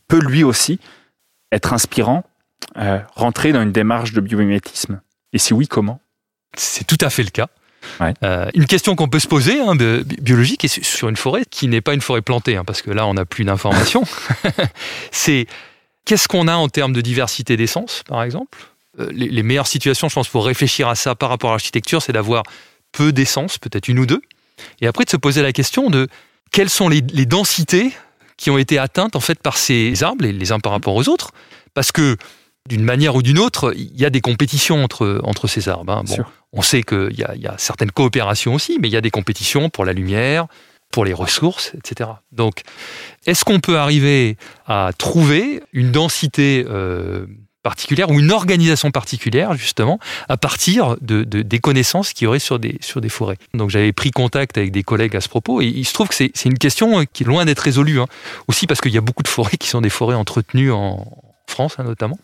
peut 0.08 0.20
lui 0.20 0.42
aussi 0.42 0.80
être 1.52 1.72
inspirant, 1.72 2.24
euh, 2.78 2.98
rentrer 3.14 3.52
dans 3.52 3.62
une 3.62 3.72
démarche 3.72 4.12
de 4.12 4.20
biomimétisme? 4.20 5.00
Et 5.32 5.38
si 5.38 5.54
oui, 5.54 5.68
comment? 5.68 6.00
C'est 6.56 6.86
tout 6.86 6.98
à 7.00 7.10
fait 7.10 7.22
le 7.22 7.30
cas. 7.30 7.48
une 8.54 8.66
question 8.66 8.96
qu'on 8.96 9.08
peut 9.08 9.20
se 9.20 9.28
poser, 9.28 9.60
hein, 9.60 9.76
biologique, 10.20 10.64
et 10.64 10.68
sur 10.68 11.08
une 11.08 11.16
forêt 11.16 11.44
qui 11.48 11.68
n'est 11.68 11.80
pas 11.80 11.94
une 11.94 12.00
forêt 12.00 12.22
plantée, 12.22 12.56
hein, 12.56 12.64
parce 12.64 12.82
que 12.82 12.90
là, 12.90 13.06
on 13.06 13.14
n'a 13.14 13.24
plus 13.24 13.44
d'informations. 13.44 14.02
c'est 15.12 15.46
Qu'est-ce 16.04 16.28
qu'on 16.28 16.48
a 16.48 16.56
en 16.56 16.68
termes 16.68 16.92
de 16.92 17.00
diversité 17.00 17.56
d'essence, 17.56 18.02
par 18.06 18.22
exemple? 18.22 18.58
Euh, 18.98 19.08
les, 19.12 19.42
meilleures 19.42 19.66
situations, 19.66 20.08
je 20.08 20.14
pense, 20.14 20.28
pour 20.28 20.44
réfléchir 20.44 20.88
à 20.88 20.94
ça 20.94 21.14
par 21.14 21.28
rapport 21.28 21.50
à 21.50 21.54
l'architecture, 21.54 22.02
c'est 22.02 22.12
d'avoir 22.12 22.42
peu 22.92 23.12
d'essence, 23.12 23.58
peut-être 23.58 23.88
une 23.88 24.00
ou 24.00 24.06
deux, 24.06 24.20
et 24.80 24.86
après 24.86 25.04
de 25.04 25.10
se 25.10 25.16
poser 25.16 25.42
la 25.42 25.52
question 25.52 25.90
de 25.90 26.08
quelles 26.50 26.70
sont 26.70 26.88
les, 26.88 27.00
densités 27.00 27.92
qui 28.36 28.50
ont 28.50 28.58
été 28.58 28.78
atteintes 28.78 29.14
en 29.14 29.20
fait 29.20 29.40
par 29.40 29.56
ces 29.56 30.02
arbres, 30.02 30.24
les, 30.24 30.52
uns 30.52 30.58
par 30.58 30.72
rapport 30.72 30.96
aux 30.96 31.08
autres, 31.08 31.30
parce 31.74 31.92
que 31.92 32.16
d'une 32.68 32.82
manière 32.82 33.14
ou 33.14 33.22
d'une 33.22 33.38
autre, 33.38 33.72
il 33.76 33.98
y 33.98 34.04
a 34.04 34.10
des 34.10 34.20
compétitions 34.20 34.82
entre, 34.82 35.20
entre 35.22 35.46
ces 35.46 35.68
arbres. 35.68 35.92
Hein. 35.92 36.02
Bon, 36.04 36.24
on 36.52 36.62
sait 36.62 36.82
qu'il 36.82 37.12
y, 37.12 37.40
y 37.40 37.46
a, 37.46 37.54
certaines 37.58 37.92
coopérations 37.92 38.54
aussi, 38.54 38.78
mais 38.80 38.88
il 38.88 38.92
y 38.92 38.96
a 38.96 39.00
des 39.00 39.10
compétitions 39.10 39.70
pour 39.70 39.84
la 39.84 39.92
lumière, 39.92 40.46
pour 40.90 41.04
les 41.04 41.12
ressources, 41.12 41.72
etc. 41.74 42.10
Donc, 42.32 42.62
est-ce 43.26 43.44
qu'on 43.44 43.60
peut 43.60 43.78
arriver 43.78 44.36
à 44.66 44.90
trouver 44.96 45.62
une 45.72 45.92
densité 45.92 46.64
euh, 46.68 47.26
particulière 47.62 48.10
ou 48.10 48.18
une 48.18 48.32
organisation 48.32 48.90
particulière, 48.90 49.54
justement, 49.54 50.00
à 50.28 50.36
partir 50.36 50.96
de, 51.00 51.22
des 51.22 51.58
connaissances 51.60 52.12
qu'il 52.12 52.24
y 52.24 52.28
aurait 52.28 52.40
sur 52.40 52.58
des, 52.58 52.78
sur 52.80 53.00
des 53.00 53.08
forêts? 53.08 53.36
Donc, 53.54 53.70
j'avais 53.70 53.92
pris 53.92 54.10
contact 54.10 54.58
avec 54.58 54.72
des 54.72 54.82
collègues 54.82 55.14
à 55.16 55.20
ce 55.20 55.28
propos, 55.28 55.60
et 55.60 55.66
il 55.66 55.84
se 55.84 55.92
trouve 55.92 56.08
que 56.08 56.14
c'est 56.14 56.44
une 56.44 56.58
question 56.58 57.04
qui 57.12 57.22
est 57.22 57.26
loin 57.26 57.44
d'être 57.44 57.60
résolue. 57.60 58.00
Hein. 58.00 58.06
Aussi 58.48 58.66
parce 58.66 58.80
qu'il 58.80 58.92
y 58.92 58.98
a 58.98 59.02
beaucoup 59.02 59.22
de 59.22 59.28
forêts 59.28 59.56
qui 59.58 59.68
sont 59.68 59.80
des 59.80 59.90
forêts 59.90 60.16
entretenues 60.16 60.72
en, 60.72 61.06
France 61.50 61.74
hein, 61.78 61.84
notamment. 61.84 62.16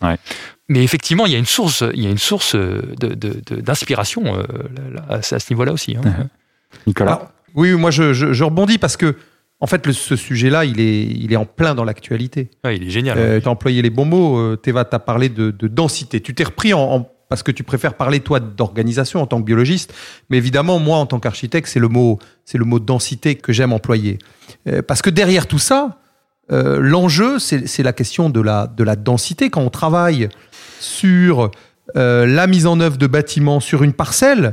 Mais 0.69 0.83
effectivement, 0.83 1.27
il 1.27 1.33
y 1.33 1.35
a 1.35 1.39
une 1.39 1.47
source, 1.47 1.85
il 1.95 2.03
y 2.03 2.07
a 2.07 2.11
une 2.11 2.17
source 2.17 2.55
d'inspiration 2.55 4.23
de, 4.23 4.29
de, 4.29 4.97
euh, 5.11 5.19
à, 5.21 5.23
ce 5.23 5.53
niveau-là 5.53 5.73
aussi. 5.73 5.97
Hein. 5.97 6.29
Nicolas? 6.87 7.33
Oui, 7.57 7.73
moi 7.73 7.91
je, 7.91 8.43
rebondis 8.45 8.79
parce 8.79 8.97
que 8.97 9.17
en 9.59 9.67
fait, 9.67 9.91
ce 9.91 10.17
sujet-là, 10.17 10.67
il 10.67 10.81
est, 10.81 11.05
il 11.05 11.33
est 11.33 11.37
en 11.37 11.47
plein 11.47 11.75
dans 11.75 11.85
l'actualité. 11.85 12.51
il 12.65 12.87
est 12.87 12.91
génial. 12.91 13.17
Euh, 13.19 13.41
tu 13.41 13.49
as 13.49 13.51
employé 13.51 13.81
les 13.81 13.89
bons 13.89 14.05
mots. 14.05 14.39
Euh, 14.39 14.57
Théva, 14.57 14.85
tu 14.85 14.95
as 14.95 14.99
parlé 14.99 15.31
de, 15.31 15.51
densité. 15.67 16.21
Tu 16.21 16.35
t'es 16.35 16.45
repris 16.45 16.75
en, 16.75 17.09
parce 17.31 17.43
que 17.43 17.51
tu 17.51 17.63
préfères 17.63 17.95
parler, 17.95 18.21
toi, 18.21 18.39
d'organisation 18.39 19.23
en 19.23 19.27
tant 19.27 19.41
que 19.41 19.47
biologiste. 19.47 19.95
Mais 20.29 20.37
évidemment, 20.37 20.79
moi, 20.79 20.99
en 20.99 21.07
tant 21.07 21.21
qu'architecte, 21.21 21.69
c'est 21.69 21.81
le 21.81 21.89
mot, 21.89 22.19
c'est 22.45 22.59
le 22.59 22.67
mot 22.67 22.79
densité 22.79 23.35
que 23.35 23.55
j'aime 23.55 23.73
employer. 23.73 24.19
Euh, 24.69 24.83
parce 24.83 25.01
que 25.01 25.09
derrière 25.09 25.47
tout 25.47 25.59
ça, 25.59 26.01
l'enjeu, 26.49 27.41
c'est 27.41 27.83
la 27.83 27.93
question 27.93 28.31
de 28.31 28.41
la, 28.41 28.69
de 28.69 28.85
la 28.85 28.95
densité. 28.95 29.51
Quand 29.51 29.63
on 29.63 29.71
travaille 29.71 30.29
sur 30.79 31.51
la 31.97 32.47
mise 32.47 32.69
en 32.69 32.79
œuvre 32.79 32.99
de 32.99 33.09
bâtiments 33.09 33.59
sur 33.59 33.83
une 33.83 33.93
parcelle, 33.93 34.51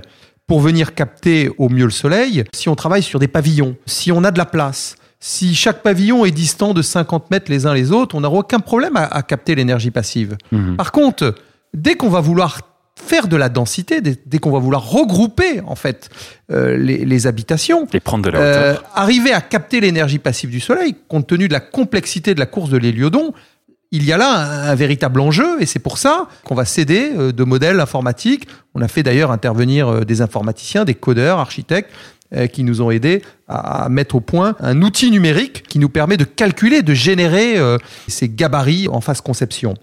pour 0.47 0.59
venir 0.59 0.93
capter 0.93 1.49
au 1.57 1.69
mieux 1.69 1.85
le 1.85 1.91
soleil, 1.91 2.43
si 2.53 2.69
on 2.69 2.75
travaille 2.75 3.03
sur 3.03 3.19
des 3.19 3.27
pavillons, 3.27 3.75
si 3.85 4.11
on 4.11 4.23
a 4.23 4.31
de 4.31 4.37
la 4.37 4.45
place, 4.45 4.95
si 5.19 5.55
chaque 5.55 5.83
pavillon 5.83 6.25
est 6.25 6.31
distant 6.31 6.73
de 6.73 6.81
50 6.81 7.31
mètres 7.31 7.49
les 7.49 7.65
uns 7.65 7.73
les 7.73 7.91
autres, 7.91 8.15
on 8.15 8.21
n'aura 8.21 8.39
aucun 8.39 8.59
problème 8.59 8.97
à, 8.97 9.21
capter 9.23 9.55
l'énergie 9.55 9.91
passive. 9.91 10.37
Mhm. 10.51 10.75
Par 10.75 10.91
contre, 10.91 11.35
dès 11.73 11.95
qu'on 11.95 12.09
va 12.09 12.19
vouloir 12.19 12.59
faire 12.95 13.27
de 13.27 13.35
la 13.35 13.49
densité, 13.49 14.01
dès, 14.01 14.39
qu'on 14.39 14.51
va 14.51 14.59
vouloir 14.59 14.87
regrouper 14.87 15.61
en 15.65 15.75
fait 15.75 16.09
euh, 16.51 16.77
les, 16.77 17.27
habitations, 17.27 17.87
et 17.93 17.99
prendre 17.99 18.23
de 18.25 18.29
la 18.29 18.39
hauteur. 18.39 18.79
Euh, 18.79 18.87
arriver 18.93 19.31
à 19.31 19.41
capter 19.41 19.79
l'énergie 19.79 20.19
passive 20.19 20.49
du 20.49 20.59
soleil, 20.59 20.95
compte 21.07 21.27
tenu 21.27 21.47
de 21.47 21.53
la 21.53 21.59
complexité 21.59 22.35
de 22.35 22.39
la 22.39 22.45
course 22.45 22.69
de 22.69 22.77
l'héliodon, 22.77 23.33
il 23.93 24.03
y 24.05 24.11
a 24.11 24.17
là 24.17 24.69
un, 24.71 24.75
véritable 24.75 25.19
enjeu 25.19 25.61
et 25.61 25.67
c'est 25.67 25.79
pour 25.79 25.99
ça 25.99 26.27
qu'on 26.43 26.55
va 26.55 26.65
céder 26.65 27.11
euh, 27.15 27.31
de 27.31 27.43
modèles 27.43 27.79
informatiques. 27.79 28.47
On 28.73 28.81
a 28.81 28.87
fait 28.87 29.03
d'ailleurs 29.03 29.31
intervenir 29.31 29.87
euh, 29.87 30.03
des 30.03 30.21
informaticiens, 30.21 30.83
des 30.83 30.95
codeurs, 30.95 31.37
architectes 31.37 31.91
euh, 32.33 32.47
qui 32.47 32.63
nous 32.63 32.81
ont 32.81 32.89
aidés 32.89 33.21
à 33.47 33.89
mettre 33.89 34.15
au 34.15 34.19
point 34.19 34.55
un 34.59 34.81
outil 34.81 35.11
numérique 35.11 35.61
qui 35.67 35.77
nous 35.77 35.89
permet 35.89 36.17
de 36.17 36.23
calculer, 36.23 36.81
de 36.81 36.95
générer 36.95 37.57
ces 38.07 38.29
gabarits 38.29 38.87
en 38.87 38.99
phase 38.99 39.21
conception. 39.21 39.75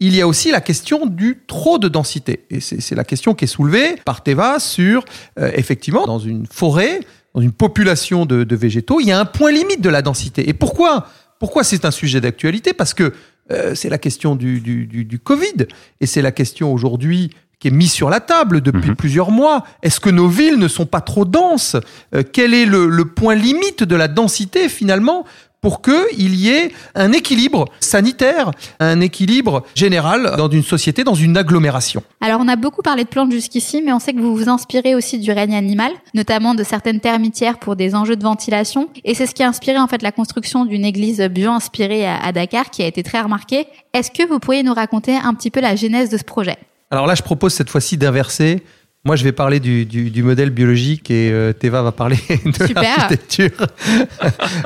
Il 0.00 0.16
y 0.16 0.20
a 0.20 0.26
aussi 0.26 0.50
la 0.50 0.60
question 0.60 1.06
du 1.06 1.42
trop 1.46 1.78
de 1.78 1.86
densité. 1.86 2.46
Et 2.50 2.58
c'est 2.58 2.96
la 2.96 3.04
question 3.04 3.34
qui 3.34 3.44
est 3.44 3.48
soulevée 3.48 3.94
par 4.04 4.24
Teva 4.24 4.58
sur, 4.58 5.04
effectivement, 5.36 6.06
dans 6.06 6.18
une 6.18 6.46
forêt, 6.50 6.98
dans 7.34 7.42
une 7.42 7.52
population 7.52 8.26
de, 8.26 8.42
de, 8.42 8.56
végétaux, 8.56 8.98
il 8.98 9.06
y 9.06 9.12
a 9.12 9.20
un 9.20 9.24
point 9.24 9.52
limite 9.52 9.82
de 9.82 9.90
la 9.90 10.02
densité. 10.02 10.48
Et 10.48 10.52
pourquoi? 10.52 11.06
Pourquoi 11.38 11.64
c'est 11.64 11.84
un 11.84 11.90
sujet 11.90 12.20
d'actualité? 12.20 12.72
Parce 12.72 12.94
que 12.94 13.12
euh, 13.50 13.74
c'est 13.74 13.88
la 13.88 13.98
question 13.98 14.34
du, 14.34 14.60
du, 14.60 15.18
Covid 15.18 15.66
et 16.00 16.06
c'est 16.06 16.22
la 16.22 16.32
question 16.32 16.72
aujourd'hui 16.72 17.30
qui 17.58 17.68
est 17.68 17.70
mise 17.70 17.92
sur 17.92 18.10
la 18.10 18.20
table 18.20 18.60
depuis 18.60 18.90
mhm. 18.90 18.96
plusieurs 18.96 19.30
mois. 19.30 19.64
Est-ce 19.82 20.00
que 20.00 20.10
nos 20.10 20.28
villes 20.28 20.58
ne 20.58 20.68
sont 20.68 20.84
pas 20.84 21.00
trop 21.00 21.24
denses? 21.24 21.76
Euh, 22.14 22.22
Quel 22.30 22.52
est 22.52 22.66
le, 22.66 23.04
point 23.04 23.34
limite 23.34 23.82
de 23.82 23.96
la 23.96 24.08
densité 24.08 24.68
finalement? 24.68 25.24
Pour 25.66 25.82
qu'il 25.82 26.36
y 26.36 26.50
ait 26.50 26.70
un 26.94 27.10
équilibre 27.10 27.64
sanitaire, 27.80 28.52
un 28.78 29.00
équilibre 29.00 29.64
général 29.74 30.34
dans 30.38 30.48
une 30.48 30.62
société, 30.62 31.02
dans 31.02 31.16
une 31.16 31.36
agglomération. 31.36 32.04
Alors 32.20 32.40
on 32.40 32.46
a 32.46 32.54
beaucoup 32.54 32.82
parlé 32.82 33.02
de 33.02 33.08
plantes 33.08 33.32
jusqu'ici, 33.32 33.82
mais 33.84 33.92
on 33.92 33.98
sait 33.98 34.12
que 34.12 34.20
vous 34.20 34.36
vous 34.36 34.48
inspirez 34.48 34.94
aussi 34.94 35.18
du 35.18 35.32
règne 35.32 35.56
animal, 35.56 35.90
notamment 36.14 36.54
de 36.54 36.62
certaines 36.62 37.00
termitières 37.00 37.58
pour 37.58 37.74
des 37.74 37.96
enjeux 37.96 38.14
de 38.14 38.22
ventilation. 38.22 38.90
Et 39.02 39.14
c'est 39.14 39.26
ce 39.26 39.34
qui 39.34 39.42
a 39.42 39.48
inspiré 39.48 39.76
en 39.76 39.88
fait 39.88 40.02
la 40.02 40.12
construction 40.12 40.66
d'une 40.66 40.84
église 40.84 41.20
bio-inspirée 41.20 42.06
à 42.06 42.30
Dakar, 42.30 42.70
qui 42.70 42.84
a 42.84 42.86
été 42.86 43.02
très 43.02 43.20
remarquée. 43.20 43.66
Est-ce 43.92 44.12
que 44.12 44.24
vous 44.24 44.38
pourriez 44.38 44.62
nous 44.62 44.72
raconter 44.72 45.16
un 45.16 45.34
petit 45.34 45.50
peu 45.50 45.58
la 45.60 45.74
genèse 45.74 46.10
de 46.10 46.16
ce 46.16 46.22
projet? 46.22 46.58
Alors 46.92 47.08
là, 47.08 47.16
je 47.16 47.22
propose 47.22 47.52
cette 47.52 47.70
fois-ci 47.70 47.96
d'inverser. 47.96 48.62
Moi, 49.06 49.14
je 49.14 49.22
vais 49.22 49.30
parler 49.30 49.60
du, 49.60 49.84
du, 49.86 50.22
modèle 50.24 50.50
biologique 50.50 51.12
et 51.12 51.30
euh, 51.30 51.52
Teva 51.52 51.80
va 51.80 51.92
parler 51.92 52.16
de 52.28 52.74
l'architecture. 52.74 53.50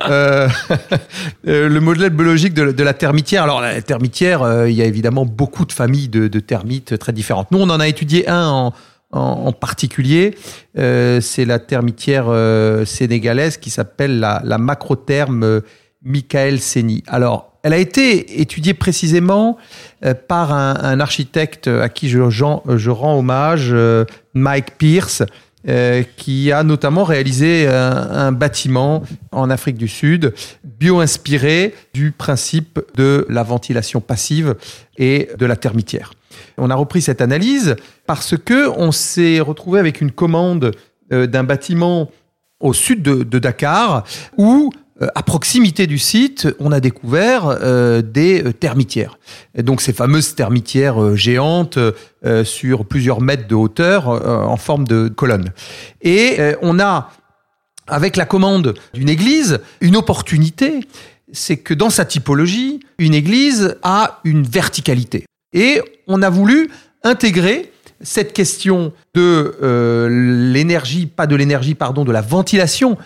Euh, 0.08 0.48
euh, 1.46 1.68
le 1.68 1.80
modèle 1.80 2.10
biologique 2.10 2.54
de, 2.54 2.72
de, 2.72 2.82
la 2.82 2.94
termitière. 2.94 3.42
Alors, 3.42 3.60
la 3.60 3.82
termitière, 3.82 4.66
il 4.66 4.72
y 4.72 4.82
a 4.82 4.86
évidemment 4.86 5.26
beaucoup 5.26 5.64
de 5.64 5.72
familles 5.72 6.08
de, 6.08 6.28
de, 6.28 6.40
termites 6.40 6.98
très 6.98 7.12
différentes. 7.12 7.50
Nous, 7.50 7.58
on 7.58 7.68
en 7.68 7.80
a 7.80 7.86
étudié 7.86 8.28
un 8.28 8.48
en, 8.48 8.74
en, 9.12 9.52
particulier. 9.52 10.34
C'est 10.74 11.44
la 11.44 11.58
termitière 11.58 12.26
sénégalaise 12.86 13.58
qui 13.58 13.70
s'appelle 13.70 14.20
la, 14.20 14.40
la 14.44 14.58
macrotherme 14.58 15.60
Michael 16.02 16.60
Seni. 16.60 17.02
Alors, 17.06 17.50
elle 17.62 17.72
a 17.72 17.78
été 17.78 18.40
étudiée 18.40 18.74
précisément 18.74 19.58
euh, 20.04 20.14
par 20.14 20.52
un, 20.52 21.00
architecte 21.00 21.68
à 21.68 21.88
qui 21.88 22.08
je, 22.08 22.20
rends 22.20 23.18
hommage, 23.18 23.70
euh, 23.72 24.04
Mike 24.34 24.78
Pierce, 24.78 25.22
euh, 25.68 26.02
qui 26.16 26.52
a 26.52 26.62
notamment 26.62 27.04
réalisé 27.04 27.68
un, 27.68 28.32
bâtiment 28.32 29.02
en 29.30 29.50
Afrique 29.50 29.76
du 29.76 29.88
Sud, 29.88 30.32
bio-inspiré 30.64 31.74
du 31.92 32.12
principe 32.12 32.80
de 32.94 33.26
la 33.28 33.42
ventilation 33.42 34.00
passive 34.00 34.54
et 34.96 35.28
de 35.38 35.44
la 35.44 35.56
termitière. 35.56 36.14
On 36.56 36.70
a 36.70 36.74
repris 36.74 37.02
cette 37.02 37.20
analyse 37.20 37.76
parce 38.06 38.36
que 38.38 38.70
on 38.78 38.90
s'est 38.90 39.40
retrouvé 39.40 39.80
avec 39.80 40.00
une 40.00 40.12
commande 40.12 40.72
d'un 41.10 41.44
bâtiment 41.44 42.10
au 42.60 42.72
sud 42.72 43.02
de, 43.02 43.24
de 43.24 43.38
Dakar 43.38 44.04
où 44.38 44.70
à 45.14 45.22
proximité 45.22 45.86
du 45.86 45.98
site, 45.98 46.48
on 46.58 46.72
a 46.72 46.80
découvert 46.80 47.46
euh, 47.46 48.02
des 48.02 48.42
euh, 48.44 48.52
termitières. 48.52 49.18
Donc 49.56 49.80
ces 49.80 49.94
fameuses 49.94 50.34
termitières 50.34 51.16
géantes 51.16 51.78
sur 52.44 52.84
plusieurs 52.84 53.22
mètres 53.22 53.48
de 53.48 53.54
hauteur 53.54 54.08
en 54.08 54.56
forme 54.58 54.86
de 54.86 55.08
colonne. 55.08 55.52
Et 56.02 56.38
on 56.60 56.78
a, 56.78 57.10
avec 57.86 58.16
la 58.16 58.26
commande 58.26 58.74
d'une 58.92 59.08
église, 59.08 59.60
une 59.80 59.96
opportunité, 59.96 60.80
c'est 61.32 61.56
que 61.56 61.72
dans 61.72 61.88
sa 61.88 62.04
typologie, 62.04 62.80
une 62.98 63.14
église 63.14 63.76
a 63.82 64.20
une 64.24 64.42
verticalité. 64.42 65.24
Et 65.54 65.80
on 66.06 66.20
a 66.20 66.28
voulu 66.28 66.70
intégrer 67.02 67.72
cette 68.02 68.34
question 68.34 68.92
de 69.14 70.06
l'énergie, 70.52 71.06
pas 71.06 71.26
de 71.26 71.36
l'énergie, 71.36 71.74
pardon, 71.74 72.04
de 72.04 72.12
la 72.12 72.20
ventilation 72.20 72.98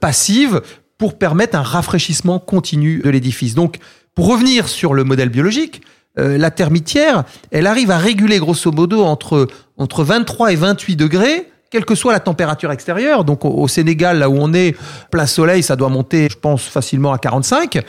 passive 0.00 0.62
pour 1.02 1.18
permettre 1.18 1.56
un 1.56 1.62
rafraîchissement 1.62 2.38
continu 2.38 3.00
de 3.04 3.10
l'édifice. 3.10 3.56
Donc, 3.56 3.78
pour 4.14 4.28
revenir 4.28 4.68
sur 4.68 4.94
le 4.94 5.02
modèle 5.02 5.30
biologique, 5.30 5.82
euh, 6.16 6.38
la 6.38 6.52
termitière, 6.52 7.24
elle 7.50 7.66
arrive 7.66 7.90
à 7.90 7.98
réguler 7.98 8.38
grosso 8.38 8.70
modo 8.70 9.02
entre, 9.02 9.48
entre 9.76 10.04
23 10.04 10.52
et 10.52 10.54
28 10.54 10.94
degrés, 10.94 11.50
quelle 11.70 11.84
que 11.84 11.96
soit 11.96 12.12
la 12.12 12.20
température 12.20 12.70
extérieure. 12.70 13.24
Donc 13.24 13.44
au, 13.44 13.66
Sénégal, 13.66 14.20
là 14.20 14.30
où 14.30 14.36
on 14.38 14.54
est, 14.54 14.76
plein 15.10 15.26
soleil, 15.26 15.64
ça 15.64 15.74
doit 15.74 15.88
monter, 15.88 16.28
je 16.30 16.38
pense, 16.38 16.62
facilement 16.68 17.12
à 17.12 17.18
45. 17.18 17.80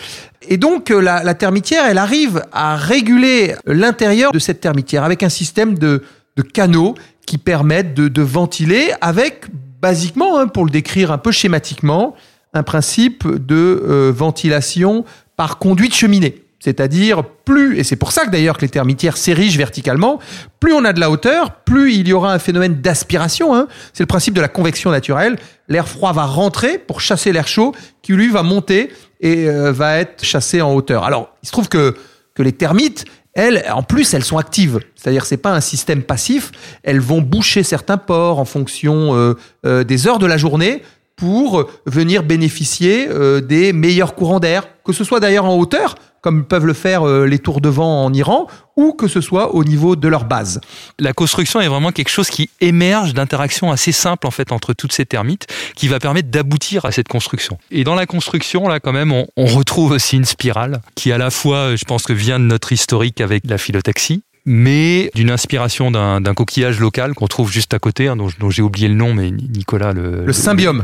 Et 0.49 0.57
donc 0.57 0.89
euh, 0.89 0.99
la, 0.99 1.33
termitière, 1.35 1.85
elle 1.85 1.99
arrive 1.99 2.41
à 2.51 2.75
réguler 2.75 3.53
l'intérieur 3.67 4.31
de 4.31 4.39
cette 4.39 4.59
termitière 4.59 5.03
avec 5.03 5.21
un 5.21 5.29
système 5.29 5.77
de, 5.77 6.01
canaux 6.51 6.95
qui 7.27 7.37
permettent 7.37 7.93
de, 7.93 8.07
de 8.07 8.21
ventiler 8.23 8.91
avec, 9.01 9.43
basiquement, 9.83 10.39
hein, 10.39 10.47
pour 10.47 10.65
le 10.65 10.71
décrire 10.71 11.11
un 11.11 11.19
peu 11.19 11.31
schématiquement, 11.31 12.15
un 12.53 12.63
principe 12.63 13.27
de 13.27 13.55
euh, 13.55 14.11
ventilation 14.15 15.05
par 15.35 15.57
conduite 15.57 15.93
cheminée. 15.93 16.43
C'est-à-dire 16.63 17.25
plus, 17.25 17.77
et 17.77 17.83
c'est 17.83 17.97
pour 17.97 18.13
ça 18.13 18.25
que 18.25 18.31
d'ailleurs 18.31 18.55
que 18.55 18.61
les 18.61 18.69
termitières 18.69 19.17
s'érigent 19.17 19.57
verticalement, 19.57 20.19
plus 20.61 20.71
on 20.71 20.85
a 20.85 20.93
de 20.93 20.99
la 21.01 21.11
hauteur, 21.11 21.55
plus 21.65 21.93
il 21.93 22.07
y 22.07 22.13
aura 22.13 22.33
un 22.33 22.39
phénomène 22.39 22.79
d'aspiration. 22.79 23.53
Hein. 23.53 23.67
C'est 23.91 24.03
le 24.03 24.07
principe 24.07 24.33
de 24.33 24.39
la 24.39 24.47
convection 24.47 24.89
naturelle. 24.89 25.35
L'air 25.67 25.89
froid 25.89 26.13
va 26.13 26.23
rentrer 26.23 26.77
pour 26.77 27.01
chasser 27.01 27.33
l'air 27.33 27.49
chaud, 27.49 27.75
qui 28.01 28.13
lui 28.13 28.29
va 28.29 28.43
monter 28.43 28.93
et 29.19 29.49
euh, 29.49 29.73
va 29.73 29.97
être 29.97 30.23
chassé 30.23 30.61
en 30.61 30.73
hauteur. 30.73 31.03
Alors, 31.03 31.35
il 31.43 31.47
se 31.47 31.51
trouve 31.51 31.67
que, 31.67 31.97
que 32.33 32.43
les 32.43 32.53
termites, 32.53 33.03
elles, 33.33 33.65
en 33.73 33.83
plus, 33.83 34.13
elles 34.13 34.23
sont 34.23 34.37
actives. 34.37 34.79
C'est-à-dire, 34.95 35.25
c'est 35.25 35.35
pas 35.35 35.51
un 35.51 35.59
système 35.59 36.01
passif. 36.01 36.51
Elles 36.83 37.01
vont 37.01 37.21
boucher 37.21 37.63
certains 37.63 37.97
pores 37.97 38.39
en 38.39 38.45
fonction 38.45 39.35
euh, 39.65 39.83
des 39.83 40.07
heures 40.07 40.19
de 40.19 40.27
la 40.27 40.37
journée 40.37 40.81
pour 41.23 41.69
venir 41.85 42.21
bénéficier 42.21 43.07
euh, 43.09 43.39
des 43.39 43.71
meilleurs 43.71 44.13
courants 44.13 44.41
d'air, 44.41 44.67
que 44.83 44.91
ce 44.91 45.05
soit 45.05 45.21
d'ailleurs 45.21 45.45
en 45.45 45.55
hauteur, 45.55 45.95
comme 46.19 46.43
peuvent 46.43 46.65
le 46.65 46.73
faire 46.73 47.07
euh, 47.07 47.25
les 47.25 47.39
tours 47.39 47.61
de 47.61 47.69
vent 47.69 48.03
en 48.03 48.11
Iran, 48.11 48.47
ou 48.75 48.91
que 48.91 49.07
ce 49.07 49.21
soit 49.21 49.55
au 49.55 49.63
niveau 49.63 49.95
de 49.95 50.09
leur 50.09 50.25
base. 50.25 50.59
La 50.99 51.13
construction 51.13 51.61
est 51.61 51.69
vraiment 51.69 51.93
quelque 51.93 52.09
chose 52.09 52.27
qui 52.27 52.49
émerge 52.59 53.13
d'interactions 53.13 53.71
assez 53.71 53.93
simples 53.93 54.27
en 54.27 54.31
fait 54.31 54.51
entre 54.51 54.73
toutes 54.73 54.91
ces 54.91 55.05
termites, 55.05 55.47
qui 55.77 55.87
va 55.87 55.99
permettre 55.99 56.27
d'aboutir 56.27 56.83
à 56.83 56.91
cette 56.91 57.07
construction. 57.07 57.57
Et 57.71 57.85
dans 57.85 57.95
la 57.95 58.05
construction, 58.05 58.67
là 58.67 58.81
quand 58.81 58.91
même, 58.91 59.13
on, 59.13 59.45
retrouve 59.45 59.91
aussi 59.91 60.17
une 60.17 60.25
spirale 60.25 60.81
qui 60.95 61.13
à 61.13 61.17
la 61.17 61.31
fois, 61.31 61.77
je 61.77 61.85
pense 61.85 62.03
que 62.03 62.11
vient 62.11 62.37
de 62.37 62.43
notre 62.43 62.73
historique 62.73 63.21
avec 63.21 63.43
la 63.47 63.57
phyllotaxie, 63.57 64.23
mais 64.45 65.09
d'une 65.15 65.31
inspiration 65.31 65.89
d'un 65.89 66.33
coquillage 66.33 66.81
local 66.81 67.13
qu'on 67.13 67.27
trouve 67.27 67.49
juste 67.49 67.73
à 67.73 67.79
côté, 67.79 68.09
hein, 68.09 68.17
dont, 68.17 68.27
dont 68.41 68.49
j'ai 68.49 68.61
oublié 68.61 68.89
le 68.89 68.95
nom, 68.95 69.13
mais 69.13 69.31
Nicolas 69.31 69.93
le... 69.93 70.25
Le 70.25 70.33
symbiome. 70.33 70.83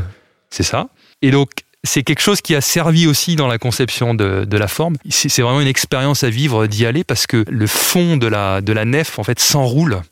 C'est 0.50 0.62
ça. 0.62 0.88
Et 1.22 1.30
donc, 1.30 1.50
c'est 1.84 2.02
quelque 2.02 2.20
chose 2.20 2.40
qui 2.40 2.54
a 2.54 2.60
servi 2.60 3.06
aussi 3.06 3.36
dans 3.36 3.46
la 3.46 3.58
conception 3.58 4.14
de, 4.14 4.56
la 4.56 4.68
forme. 4.68 4.96
C'est 5.08 5.42
vraiment 5.42 5.60
une 5.60 5.68
expérience 5.68 6.24
à 6.24 6.30
vivre 6.30 6.66
d'y 6.66 6.84
aller 6.84 7.04
parce 7.04 7.26
que 7.26 7.44
le 7.48 7.66
fond 7.66 8.16
de 8.16 8.26
la, 8.26 8.60
de 8.60 8.72
la 8.72 8.84
nef, 8.84 9.18
en 9.18 9.24
fait, 9.24 9.40
s'enroule. 9.40 10.02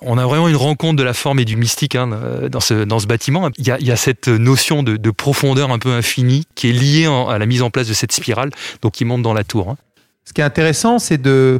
On 0.00 0.16
a 0.16 0.24
vraiment 0.24 0.48
une 0.48 0.56
rencontre 0.56 0.96
de 0.96 1.02
la 1.02 1.12
forme 1.12 1.40
et 1.40 1.44
du 1.44 1.56
mystique 1.56 1.94
hein, 1.94 2.08
dans, 2.50 2.60
ce, 2.60 2.84
dans 2.84 2.98
ce 2.98 3.06
bâtiment. 3.06 3.50
Il 3.58 3.66
y, 3.66 3.70
a, 3.70 3.78
il 3.78 3.86
y 3.86 3.92
a 3.92 3.96
cette 3.96 4.28
notion 4.28 4.82
de, 4.82 5.10
profondeur 5.10 5.70
un 5.70 5.78
peu 5.78 5.92
infinie 5.92 6.44
qui 6.54 6.70
est 6.70 6.72
liée 6.72 7.06
à 7.06 7.38
la 7.38 7.46
mise 7.46 7.62
en 7.62 7.70
place 7.70 7.88
de 7.88 7.94
cette 7.94 8.12
spirale, 8.12 8.50
donc 8.82 8.92
qui 8.92 9.04
monte 9.04 9.22
dans 9.22 9.34
la 9.34 9.44
tour. 9.44 9.70
Hein. 9.70 9.76
Ce 10.24 10.32
qui 10.32 10.40
est 10.40 10.44
intéressant, 10.44 10.98
c'est 10.98 11.20
de, 11.20 11.58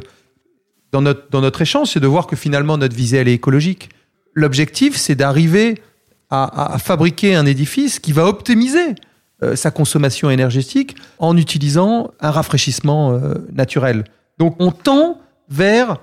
dans 0.91 1.01
notre, 1.01 1.29
dans 1.29 1.41
notre 1.41 1.61
échange, 1.61 1.89
c'est 1.89 1.99
de 1.99 2.07
voir 2.07 2.25
que 2.25 2.35
finalement 2.35 2.77
notre 2.77 2.95
visée, 2.95 3.17
elle 3.17 3.27
est 3.27 3.33
écologique. 3.33 3.89
L'objectif, 4.33 4.95
c'est 4.95 5.15
d'arriver 5.15 5.81
à, 6.29 6.77
fabriquer 6.79 7.35
un 7.35 7.45
édifice 7.45 7.99
qui 7.99 8.11
va 8.11 8.25
optimiser 8.25 8.95
euh, 9.43 9.55
sa 9.55 9.71
consommation 9.71 10.29
énergétique 10.29 10.95
en 11.19 11.35
utilisant 11.37 12.11
un 12.19 12.31
rafraîchissement 12.31 13.11
euh, 13.11 13.33
naturel. 13.51 14.05
Donc 14.37 14.55
on 14.59 14.71
tend 14.71 15.19
vers 15.49 15.97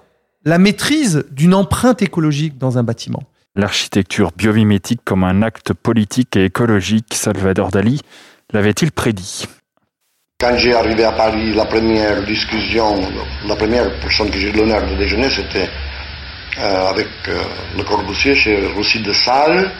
la 0.44 0.58
maîtrise 0.58 1.24
d'une 1.30 1.54
empreinte 1.54 2.02
écologique 2.02 2.58
dans 2.58 2.78
un 2.78 2.82
bâtiment. 2.82 3.22
L'architecture 3.56 4.32
biomimétique 4.36 5.00
comme 5.04 5.24
un 5.24 5.42
acte 5.42 5.72
politique 5.72 6.36
et 6.36 6.44
écologique, 6.44 7.14
Salvador 7.14 7.70
Dali 7.70 8.00
l'avait-il 8.52 8.92
prédit? 8.92 9.46
Quand 10.38 10.56
j'ai 10.56 10.74
arrivé 10.74 11.04
à 11.04 11.12
Paris, 11.12 11.54
la 11.54 11.64
première 11.66 12.24
discussion, 12.26 13.00
la 13.46 13.56
première 13.56 13.98
personne 14.00 14.30
que 14.30 14.38
j'ai 14.38 14.50
eu 14.50 14.52
l'honneur 14.52 14.86
de 14.90 14.96
déjeuner, 14.96 15.30
c'était 15.30 15.68
euh, 16.58 16.86
avec 16.90 17.08
Le 17.76 17.82
Corbusier 17.84 18.34
chez 18.34 18.66
Roussy 18.74 19.00
de 19.00 19.12
Salles. 19.12 19.70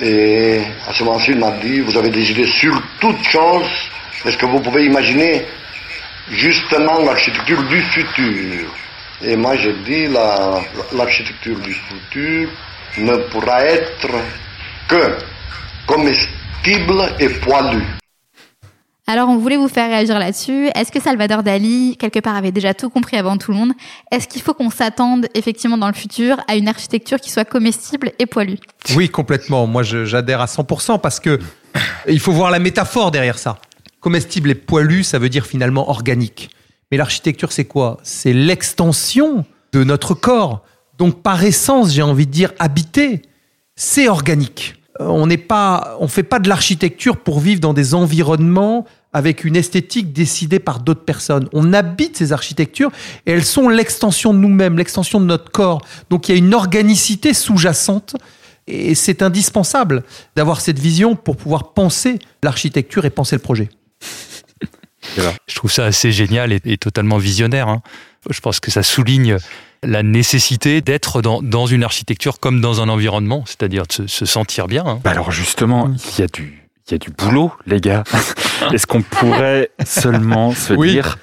Et 0.00 0.60
à 0.86 0.92
ce 0.92 1.04
moment-ci, 1.04 1.30
il 1.30 1.38
m'a 1.38 1.52
dit, 1.52 1.80
vous 1.80 1.96
avez 1.96 2.10
des 2.10 2.30
idées 2.30 2.46
sur 2.46 2.80
toute 3.00 3.22
chose. 3.24 3.66
Est-ce 4.24 4.36
que 4.36 4.46
vous 4.46 4.60
pouvez 4.60 4.84
imaginer 4.84 5.46
justement 6.30 7.00
l'architecture 7.00 7.62
du 7.64 7.80
futur? 7.80 8.70
Et 9.22 9.36
moi, 9.36 9.56
j'ai 9.56 9.72
dit, 9.84 10.06
l'architecture 10.92 11.58
du 11.60 11.72
futur 11.72 12.50
ne 12.98 13.16
pourra 13.30 13.64
être 13.64 14.08
que 14.88 15.16
comestible 15.86 17.14
et 17.18 17.28
poilue. 17.28 17.96
Alors, 19.08 19.28
on 19.28 19.36
voulait 19.36 19.56
vous 19.56 19.68
faire 19.68 19.88
réagir 19.88 20.18
là-dessus. 20.18 20.66
Est-ce 20.74 20.90
que 20.90 21.00
Salvador 21.00 21.44
Dali, 21.44 21.96
quelque 21.96 22.18
part, 22.18 22.34
avait 22.34 22.50
déjà 22.50 22.74
tout 22.74 22.90
compris 22.90 23.16
avant 23.16 23.38
tout 23.38 23.52
le 23.52 23.56
monde? 23.56 23.72
Est-ce 24.10 24.26
qu'il 24.26 24.42
faut 24.42 24.52
qu'on 24.52 24.68
s'attende 24.68 25.28
effectivement 25.34 25.78
dans 25.78 25.86
le 25.86 25.94
futur 25.94 26.38
à 26.48 26.56
une 26.56 26.66
architecture 26.66 27.20
qui 27.20 27.30
soit 27.30 27.44
comestible 27.44 28.10
et 28.18 28.26
poilue? 28.26 28.56
Oui, 28.96 29.08
complètement. 29.08 29.68
Moi, 29.68 29.84
j'adhère 29.84 30.40
à 30.40 30.46
100% 30.46 31.00
parce 31.00 31.20
que 31.20 31.38
il 32.08 32.18
faut 32.18 32.32
voir 32.32 32.50
la 32.50 32.58
métaphore 32.58 33.12
derrière 33.12 33.38
ça. 33.38 33.58
Comestible 34.00 34.50
et 34.50 34.54
poilu, 34.56 35.04
ça 35.04 35.20
veut 35.20 35.28
dire 35.28 35.46
finalement 35.46 35.88
organique. 35.88 36.50
Mais 36.90 36.96
l'architecture, 36.96 37.52
c'est 37.52 37.64
quoi? 37.64 37.98
C'est 38.02 38.32
l'extension 38.32 39.44
de 39.72 39.84
notre 39.84 40.14
corps. 40.14 40.64
Donc, 40.98 41.22
par 41.22 41.44
essence, 41.44 41.92
j'ai 41.92 42.02
envie 42.02 42.26
de 42.26 42.32
dire 42.32 42.52
habiter, 42.58 43.22
c'est 43.76 44.08
organique. 44.08 44.74
Euh, 45.00 45.06
on 45.06 45.26
n'est 45.26 45.36
pas, 45.36 45.96
on 46.00 46.08
fait 46.08 46.22
pas 46.22 46.38
de 46.38 46.48
l'architecture 46.48 47.16
pour 47.16 47.40
vivre 47.40 47.60
dans 47.60 47.74
des 47.74 47.94
environnements 47.94 48.86
avec 49.12 49.44
une 49.44 49.56
esthétique 49.56 50.12
décidée 50.12 50.58
par 50.58 50.80
d'autres 50.80 51.04
personnes. 51.04 51.48
On 51.52 51.72
habite 51.72 52.16
ces 52.16 52.32
architectures 52.32 52.90
et 53.24 53.32
elles 53.32 53.44
sont 53.44 53.68
l'extension 53.68 54.34
de 54.34 54.38
nous-mêmes, 54.38 54.76
l'extension 54.76 55.20
de 55.20 55.24
notre 55.24 55.50
corps. 55.50 55.80
Donc 56.10 56.28
il 56.28 56.32
y 56.32 56.34
a 56.34 56.38
une 56.38 56.54
organicité 56.54 57.32
sous-jacente 57.32 58.16
et 58.66 58.94
c'est 58.94 59.22
indispensable 59.22 60.02
d'avoir 60.34 60.60
cette 60.60 60.78
vision 60.78 61.16
pour 61.16 61.36
pouvoir 61.36 61.72
penser 61.72 62.18
l'architecture 62.42 63.04
et 63.04 63.10
penser 63.10 63.36
le 63.36 63.42
projet. 63.42 63.68
Je 65.46 65.54
trouve 65.54 65.70
ça 65.70 65.86
assez 65.86 66.10
génial 66.10 66.52
et, 66.52 66.76
totalement 66.76 67.16
visionnaire. 67.16 67.68
Hein. 67.68 67.80
Je 68.28 68.40
pense 68.40 68.58
que 68.58 68.70
ça 68.70 68.82
souligne 68.82 69.38
la 69.82 70.02
nécessité 70.02 70.80
d'être 70.80 71.22
dans, 71.22 71.66
une 71.66 71.84
architecture 71.84 72.40
comme 72.40 72.60
dans 72.60 72.80
un 72.80 72.88
environnement, 72.88 73.44
c'est-à-dire 73.46 73.84
de 73.86 74.06
se, 74.06 74.26
sentir 74.26 74.66
bien. 74.66 74.84
Hein. 74.86 75.00
Bah 75.04 75.10
alors 75.10 75.30
justement, 75.30 75.90
il 76.16 76.20
y 76.20 76.24
a 76.24 76.26
du, 76.26 76.66
il 76.88 76.92
y 76.92 76.94
a 76.94 76.98
du 76.98 77.10
boulot, 77.10 77.52
les 77.66 77.80
gars. 77.80 78.04
Est-ce 78.72 78.86
qu'on 78.86 79.02
pourrait 79.02 79.70
seulement 79.84 80.52
se 80.52 80.74
dire 80.74 81.18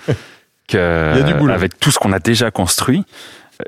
que, 0.68 1.50
avec 1.50 1.80
tout 1.80 1.92
ce 1.92 2.00
qu'on 2.00 2.14
a 2.14 2.20
déjà 2.20 2.52
construit, 2.52 3.06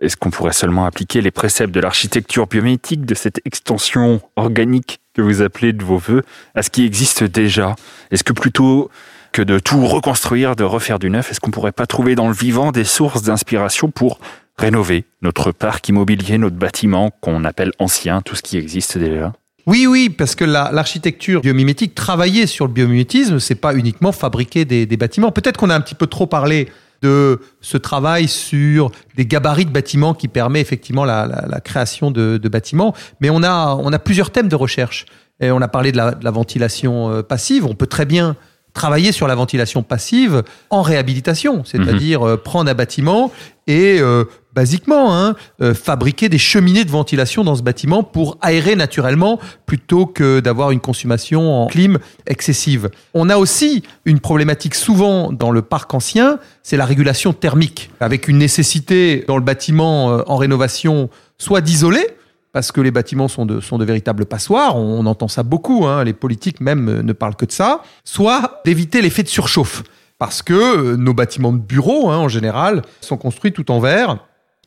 est-ce 0.01 0.17
qu'on 0.17 0.29
pourrait 0.29 0.53
seulement 0.53 0.85
appliquer 0.85 1.21
les 1.21 1.31
préceptes 1.31 1.73
de 1.73 1.79
l'architecture 1.79 2.47
biométrique, 2.47 3.05
de 3.05 3.15
cette 3.15 3.39
extension 3.45 4.21
organique 4.35 4.99
que 5.13 5.21
vous 5.21 5.41
appelez 5.41 5.73
de 5.73 5.83
vos 5.83 5.97
voeux, 5.97 6.23
à 6.55 6.63
ce 6.63 6.69
qui 6.69 6.85
existe 6.85 7.23
déjà? 7.23 7.75
Est-ce 8.11 8.23
que 8.23 8.33
plutôt 8.33 8.89
que 9.31 9.41
de 9.41 9.59
tout 9.59 9.85
reconstruire, 9.85 10.55
de 10.55 10.63
refaire 10.63 10.97
du 10.97 11.09
neuf, 11.09 11.29
est-ce 11.29 11.39
qu'on 11.39 11.51
pourrait 11.51 11.71
pas 11.71 11.85
trouver 11.85 12.15
dans 12.15 12.27
le 12.27 12.33
vivant 12.33 12.71
des 12.71 12.85
sources 12.85 13.21
d'inspiration 13.21 13.91
pour 13.91 14.19
rénover 14.57 15.05
notre 15.21 15.51
parc 15.51 15.89
immobilier, 15.89 16.37
notre 16.37 16.55
bâtiment 16.55 17.11
qu'on 17.21 17.43
appelle 17.43 17.71
ancien, 17.79 18.21
tout 18.21 18.35
ce 18.35 18.41
qui 18.41 18.57
existe 18.57 18.97
déjà 18.97 19.33
oui, 19.67 19.87
oui, 19.87 20.09
parce 20.09 20.35
que 20.35 20.45
l'architecture 20.45 21.41
biomimétique, 21.41 21.95
travailler 21.95 22.45
sur 22.45 22.67
le 22.67 22.71
biomimétisme, 22.71 23.39
c'est 23.39 23.55
pas 23.55 23.73
uniquement 23.73 24.11
fabriquer 24.11 24.63
des, 24.63 24.85
bâtiments. 24.97 25.31
Peut-être 25.31 25.57
qu'on 25.57 25.71
a 25.71 25.75
un 25.75 25.81
petit 25.81 25.95
peu 25.95 26.05
trop 26.05 26.27
parlé 26.27 26.69
de 27.01 27.39
ce 27.61 27.77
travail 27.77 28.27
sur 28.27 28.91
des 29.15 29.25
gabarits 29.25 29.65
de 29.65 29.71
bâtiments 29.71 30.13
qui 30.13 30.27
permet 30.27 30.61
effectivement 30.61 31.03
la, 31.03 31.59
création 31.63 32.11
de, 32.11 32.37
bâtiments, 32.47 32.93
mais 33.21 33.31
on 33.31 33.41
a, 33.41 33.75
on 33.75 33.91
a 33.91 33.97
plusieurs 33.97 34.29
thèmes 34.29 34.49
de 34.49 34.55
recherche. 34.55 35.05
Et 35.39 35.49
on 35.49 35.61
a 35.61 35.67
parlé 35.67 35.91
de 35.91 35.97
la, 35.97 36.11
de 36.11 36.23
la 36.23 36.31
ventilation 36.31 37.11
euh, 37.11 37.21
passive. 37.21 37.65
On 37.65 37.73
peut 37.73 37.87
très 37.87 38.05
bien 38.05 38.37
travailler 38.75 39.11
sur 39.11 39.27
la 39.27 39.33
ventilation 39.33 39.81
passive 39.81 40.43
en 40.69 40.83
réhabilitation, 40.83 41.63
c'est-à-dire 41.65 42.21
mhm. 42.21 42.27
euh, 42.27 42.37
prendre 42.37 42.69
un 42.69 42.75
bâtiment 42.75 43.31
et 43.65 43.97
euh, 43.99 44.25
basiquement 44.55 45.15
hein, 45.15 45.35
euh, 45.61 45.73
fabriquer 45.73 46.29
des 46.29 46.37
cheminées 46.37 46.85
de 46.85 46.89
ventilation 46.89 47.43
dans 47.43 47.55
ce 47.55 47.61
bâtiment 47.61 48.01
pour 48.01 48.37
aérer 48.41 48.75
naturellement 48.75 49.39
plutôt 49.65 50.05
que 50.05 50.39
d'avoir 50.39 50.71
une 50.71 50.79
consommation 50.79 51.63
en 51.63 51.67
clim 51.67 51.99
excessive. 52.25 52.89
On 53.13 53.29
a 53.29 53.37
aussi 53.37 53.83
une 54.05 54.19
problématique 54.19 54.75
souvent 54.75 55.31
dans 55.31 55.51
le 55.51 55.61
parc 55.61 55.93
ancien, 55.93 56.39
c'est 56.63 56.77
la 56.77 56.85
régulation 56.85 57.33
thermique, 57.33 57.91
avec 57.99 58.27
une 58.27 58.37
nécessité 58.37 59.25
dans 59.27 59.37
le 59.37 59.43
bâtiment 59.43 60.23
en 60.27 60.37
rénovation 60.37 61.09
soit 61.37 61.61
d'isoler, 61.61 62.07
parce 62.55 62.71
que 62.71 62.79
les 62.79 62.91
bâtiments 62.91 63.27
sont 63.27 63.45
de, 63.45 63.59
sont 63.59 63.77
de 63.77 63.83
véritables 63.83 64.25
passoires, 64.25 64.77
on, 64.77 65.05
entend 65.07 65.27
ça 65.27 65.43
beaucoup, 65.43 65.85
hein, 65.85 66.05
les 66.05 66.13
politiques 66.13 66.61
même 66.61 66.87
euh, 66.87 67.03
ne 67.03 67.11
parlent 67.11 67.35
que 67.35 67.43
de 67.43 67.51
ça, 67.51 67.81
soit 68.05 68.61
d'éviter 68.63 69.01
l'effet 69.01 69.23
de 69.23 69.27
surchauffe, 69.27 69.83
parce 70.19 70.41
que 70.41 70.53
euh, 70.53 70.95
nos 70.95 71.13
bâtiments 71.13 71.51
de 71.51 71.57
bureaux, 71.57 72.09
hein, 72.09 72.17
en 72.17 72.29
général, 72.29 72.83
sont 73.01 73.17
construits 73.17 73.51
tout 73.51 73.71
en 73.71 73.81
verre, 73.81 74.19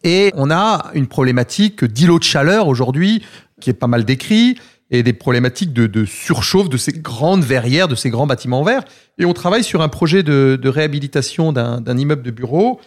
et 0.04 0.32
on 0.34 0.50
a 0.50 0.90
une 0.94 1.06
problématique 1.06 1.84
d'îlot 1.84 2.18
de 2.18 2.24
chaleur 2.24 2.68
aujourd'hui, 2.68 3.24
qui 3.60 3.70
est 3.70 3.74
pas 3.74 3.86
mal 3.86 4.04
décrit, 4.04 4.58
et 4.90 5.02
des 5.02 5.12
problématiques 5.12 5.72
de, 5.72 6.04
surchauffe 6.04 6.68
de 6.68 6.78
ces 6.78 6.92
grandes 6.92 7.44
verrières, 7.44 7.88
de 7.88 7.94
ces 7.94 8.08
grands 8.08 8.26
bâtiments 8.26 8.60
en 8.60 8.64
verre. 8.64 8.84
Et 9.18 9.26
on 9.26 9.34
travaille 9.34 9.64
sur 9.64 9.82
un 9.82 9.88
projet 9.88 10.22
de, 10.22 10.68
réhabilitation 10.68 11.52
d'un 11.52 11.98
immeuble 11.98 12.22
de 12.22 12.30
bureau, 12.30 12.80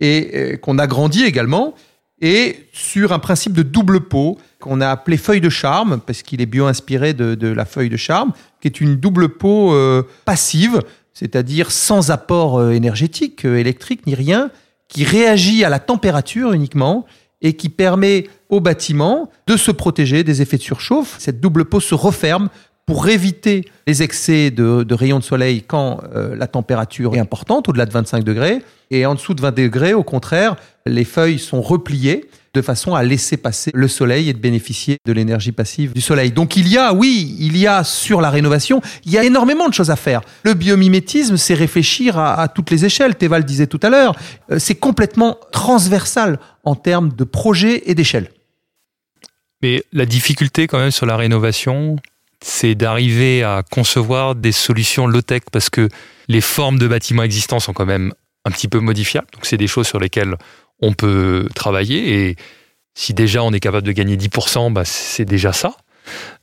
et, 0.00 0.52
et 0.52 0.58
qu'on 0.58 0.78
agrandit 0.78 1.24
également, 1.24 1.74
et 2.20 2.68
sur 2.72 3.12
un 3.12 3.18
principe 3.18 3.52
de 3.52 3.62
double 3.62 4.00
pot 4.00 4.38
qu'on 4.58 4.80
a 4.80 4.88
appelé 4.88 5.16
feuille 5.16 5.40
de 5.42 5.50
charme, 5.50 6.00
parce 6.00 6.22
qu'il 6.22 6.40
est 6.40 6.46
bio-inspiré 6.46 7.12
de, 7.12 7.48
la 7.48 7.64
feuille 7.66 7.90
de 7.90 7.98
charme, 7.98 8.32
qui 8.60 8.68
est 8.68 8.80
une 8.80 8.96
double 8.96 9.28
euh, 9.44 10.02
passive, 10.24 10.80
c'est-à-dire 11.12 11.70
sans 11.70 12.10
apport 12.10 12.58
euh, 12.58 12.70
énergétique, 12.70 13.44
euh, 13.44 13.56
électrique, 13.56 14.06
ni 14.06 14.14
rien, 14.14 14.50
qui 14.94 15.04
réagit 15.04 15.64
à 15.64 15.68
la 15.68 15.80
température 15.80 16.52
uniquement 16.52 17.04
et 17.42 17.54
qui 17.54 17.68
permet 17.68 18.28
au 18.48 18.60
bâtiment 18.60 19.28
de 19.46 19.56
se 19.56 19.72
protéger 19.72 20.24
des 20.24 20.40
effets 20.40 20.56
de 20.56 20.62
surchauffe. 20.62 21.16
Cette 21.18 21.40
double 21.40 21.66
peau 21.66 21.80
se 21.80 21.94
referme 21.94 22.48
pour 22.86 23.08
éviter 23.08 23.64
les 23.86 24.02
excès 24.02 24.50
de, 24.50 24.94
rayons 24.94 25.18
de 25.18 25.24
soleil 25.24 25.62
quand 25.62 26.00
euh, 26.14 26.36
la 26.36 26.46
température 26.46 27.14
est 27.16 27.18
importante, 27.18 27.68
au-delà 27.68 27.86
de 27.86 27.92
25 27.92 28.22
degrés. 28.22 28.62
Et 28.90 29.04
en 29.04 29.14
dessous 29.14 29.34
de 29.34 29.40
20 29.42 29.54
degrés, 29.54 29.94
au 29.94 30.04
contraire, 30.04 30.56
les 30.86 31.04
feuilles 31.04 31.38
sont 31.38 31.60
repliées 31.60 32.28
de 32.54 32.62
façon 32.62 32.94
à 32.94 33.02
laisser 33.02 33.36
passer 33.36 33.70
le 33.74 33.88
soleil 33.88 34.28
et 34.28 34.32
de 34.32 34.38
bénéficier 34.38 34.98
de 35.04 35.12
l'énergie 35.12 35.52
passive 35.52 35.92
du 35.92 36.00
soleil. 36.00 36.30
Donc 36.30 36.56
il 36.56 36.68
y 36.68 36.78
a, 36.78 36.94
oui, 36.94 37.36
il 37.38 37.56
y 37.56 37.66
a 37.66 37.84
sur 37.84 38.20
la 38.20 38.30
rénovation, 38.30 38.80
il 39.04 39.12
y 39.12 39.18
a 39.18 39.24
énormément 39.24 39.68
de 39.68 39.74
choses 39.74 39.90
à 39.90 39.96
faire. 39.96 40.22
Le 40.44 40.54
biomimétisme, 40.54 41.36
c'est 41.36 41.54
réfléchir 41.54 42.18
à, 42.18 42.48
toutes 42.48 42.70
les 42.70 42.84
échelles. 42.84 43.16
Théva 43.16 43.38
le 43.38 43.44
disait 43.44 43.66
tout 43.66 43.80
à 43.82 43.90
l'heure, 43.90 44.14
euh, 44.50 44.58
c'est 44.58 44.76
complètement 44.76 45.36
transversal 45.52 46.38
en 46.62 46.76
termes 46.76 47.12
de 47.12 47.24
projet 47.24 47.82
et 47.86 47.94
d'échelle. 47.94 48.30
Mais 49.62 49.82
la 49.92 50.06
difficulté 50.06 50.66
quand 50.66 50.78
même 50.78 50.90
sur 50.90 51.06
la 51.06 51.16
rénovation, 51.16 51.96
c'est 52.40 52.74
d'arriver 52.74 53.42
à 53.42 53.62
concevoir 53.68 54.34
des 54.34 54.52
solutions 54.52 55.06
low-tech 55.06 55.42
parce 55.50 55.70
que 55.70 55.88
les 56.28 56.40
formes 56.40 56.78
de 56.78 56.86
bâtiments 56.86 57.22
existants 57.22 57.60
sont 57.60 57.72
quand 57.72 57.86
même 57.86 58.12
un 58.44 58.50
petit 58.50 58.68
peu 58.68 58.78
modifiables. 58.78 59.26
Donc, 59.32 59.46
c'est 59.46 59.56
des 59.56 59.66
choses 59.66 59.86
sur 59.86 59.98
lesquelles 59.98 60.36
on 60.80 60.92
peut 60.92 61.48
travailler. 61.54 62.28
Et 62.28 62.36
si 62.94 63.14
déjà 63.14 63.42
on 63.42 63.52
est 63.52 63.60
capable 63.60 63.86
de 63.86 63.92
gagner 63.92 64.16
10%, 64.16 64.72
bah, 64.72 64.84
c'est 64.84 65.24
déjà 65.24 65.52
ça. 65.52 65.76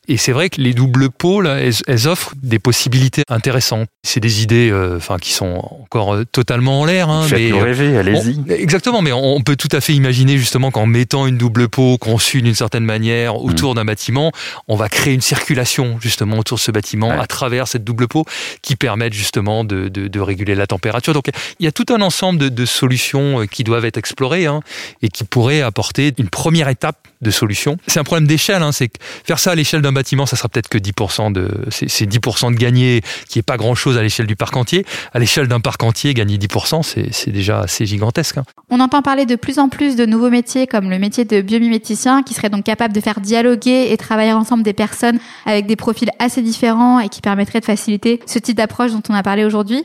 Et 0.08 0.18
c'est 0.18 0.32
vrai 0.32 0.50
que 0.50 0.60
les 0.60 0.74
doubles 0.74 1.12
pôles, 1.12 1.46
elles, 1.46 2.08
offrent 2.08 2.34
des 2.42 2.58
possibilités 2.58 3.22
intéressantes. 3.30 3.88
C'est 4.02 4.20
des 4.20 4.42
idées, 4.42 4.72
euh, 4.72 4.98
enfin, 4.98 5.20
qui 5.20 5.32
sont 5.32 5.62
encore 5.84 6.16
euh, 6.16 6.26
totalement 6.26 6.82
en 6.82 6.86
l'air. 6.86 7.08
Hein, 7.08 7.28
Faites-nous 7.28 7.58
euh, 7.58 7.64
rêver, 7.64 7.98
allez-y. 7.98 8.42
Exactement, 8.52 9.04
mais 9.04 9.12
on, 9.12 9.42
peut 9.42 9.56
tout 9.56 9.70
à 9.72 9.80
fait 9.80 9.94
imaginer 9.94 10.40
justement 10.40 10.72
qu'en 10.72 10.88
mettant 10.88 11.28
une 11.28 11.38
double 11.38 11.70
peau 11.70 12.00
conçue 12.00 12.42
d'une 12.42 12.56
certaine 12.56 12.84
manière 12.84 13.36
autour 13.36 13.74
mm. 13.74 13.76
d'un 13.76 13.86
bâtiment, 13.86 14.32
on 14.68 14.76
va 14.76 14.90
créer 14.90 15.14
une 15.14 15.22
circulation 15.22 16.00
justement 16.02 16.40
autour 16.40 16.58
de 16.58 16.64
ce 16.64 16.72
bâtiment 16.72 17.12
à 17.12 17.28
travers 17.28 17.68
cette 17.68 17.84
double 17.84 18.08
peau 18.08 18.26
qui 18.64 18.76
permettent 18.76 19.14
justement 19.14 19.64
de, 19.64 19.88
de, 19.88 20.08
de, 20.08 20.20
réguler 20.20 20.56
la 20.56 20.66
température. 20.66 21.14
Donc 21.14 21.26
il 21.60 21.64
y 21.64 21.68
a 21.68 21.72
tout 21.72 21.86
un 21.90 22.02
ensemble 22.02 22.40
de, 22.40 22.50
de 22.50 22.66
solutions 22.66 23.46
qui 23.46 23.64
doivent 23.64 23.86
être 23.86 23.98
explorées 23.98 24.48
hein, 24.48 24.62
et 25.04 25.10
qui 25.10 25.26
pourraient 25.26 25.62
apporter 25.62 26.12
une 26.18 26.30
première 26.30 26.70
étape 26.70 27.08
de 27.22 27.32
solution. 27.32 27.78
C'est 27.88 28.00
un 28.00 28.04
problème 28.04 28.28
d'échelle, 28.28 28.64
hein, 28.64 28.72
c'est 28.72 28.88
que 28.88 28.98
faire 29.24 29.40
ça 29.40 29.52
à 29.52 29.56
l'échelle 29.56 29.82
d'un 29.82 29.91
bâtiment, 29.94 30.26
ça 30.26 30.36
sera 30.36 30.50
peut-être 30.50 30.70
que 30.70 30.78
10% 30.78 31.32
de, 31.32 31.50
c'est 31.70 32.06
10% 32.06 32.54
de 32.54 32.58
gagné, 32.58 33.02
qui 33.30 33.40
est 33.40 33.44
pas 33.44 33.58
grand 33.58 33.76
chose 33.76 33.98
à 33.98 34.02
l'échelle 34.02 34.28
du 34.28 34.36
parc 34.36 34.56
entier. 34.56 34.86
À 35.14 35.20
l'échelle 35.20 35.48
d'un 35.48 35.60
parc 35.60 35.84
entier, 35.84 36.14
gagner 36.14 36.38
10%, 36.38 36.84
c'est 36.84 37.32
déjà 37.32 37.62
assez 37.62 37.86
gigantesque. 37.86 38.38
Hein. 38.38 38.44
On 38.70 38.80
entend 38.80 39.02
parler 39.02 39.26
de 39.26 39.36
plus 39.36 39.60
en 39.60 39.70
plus 39.70 39.96
de 39.96 40.06
nouveaux 40.06 40.30
métiers 40.30 40.68
comme 40.68 40.90
le 40.90 41.00
métier 41.00 41.26
de 41.26 41.42
biomiméticien 41.42 42.24
qui 42.24 42.34
serait 42.34 42.50
donc 42.50 42.64
capable 42.64 42.94
de 42.94 43.02
faire 43.02 43.20
dialoguer 43.20 43.92
et 43.92 43.98
travailler 43.98 44.34
ensemble 44.34 44.64
des 44.64 44.74
personnes 44.74 45.20
avec 45.46 45.66
des 45.66 45.76
profils 45.76 46.10
assez 46.20 46.42
différents 46.42 47.00
et 47.00 47.10
qui 47.10 47.22
permettrait 47.22 47.60
de 47.60 47.66
faciliter 47.66 48.20
ce 48.26 48.40
type 48.40 48.58
d'approche 48.58 48.92
dont 48.92 49.04
on 49.10 49.14
a 49.14 49.24
parlé 49.24 49.46
aujourd'hui. 49.46 49.84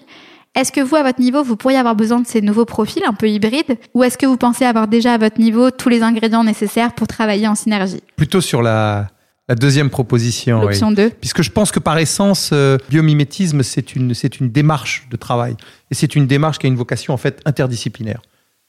Est-ce 0.57 0.73
que 0.73 0.81
vous, 0.81 0.97
à 0.97 1.03
votre 1.03 1.21
niveau, 1.21 1.43
vous 1.43 1.57
pourriez 1.57 1.77
avoir 1.77 1.95
besoin 1.95 2.21
de 2.21 2.27
ces 2.27 2.41
nouveaux 2.41 2.65
profils 2.65 3.03
un 3.07 3.13
peu 3.13 3.29
hybrides 3.29 3.77
Ou 3.93 4.05
est-ce 4.05 4.17
que 4.17 4.25
vous 4.25 4.39
pensez 4.39 4.65
avoir 4.65 4.89
déjà 4.89 5.13
à 5.13 5.19
votre 5.19 5.39
niveau 5.39 5.71
tous 5.71 5.91
les 5.91 6.03
ingrédients 6.03 6.45
nécessaires 6.45 6.95
pour 6.95 7.07
travailler 7.07 7.47
en 7.47 7.55
synergie? 7.55 8.01
Plutôt 8.17 8.41
sur 8.41 8.63
la, 8.63 9.09
la 9.49 9.55
deuxième 9.55 9.91
proposition. 9.91 10.61
L'option 10.61 10.91
2. 10.91 11.11
Puisque 11.21 11.43
je 11.43 11.51
pense 11.51 11.71
que 11.71 11.79
par 11.79 11.99
essence, 11.99 12.51
euh, 12.53 12.79
biomimétisme, 12.89 13.63
c'est 13.63 13.95
une, 13.95 14.13
c'est 14.15 14.41
une 14.41 14.51
démarche 14.51 15.07
de 15.11 15.17
travail. 15.17 15.57
Et 15.91 15.95
c'est 15.95 16.17
une 16.17 16.27
démarche 16.27 16.59
qui 16.59 16.67
a 16.67 16.69
une 16.69 16.77
vocation 16.77 17.15
en 17.15 17.17
fait 17.17 17.41
interdisciplinaire. 17.45 18.23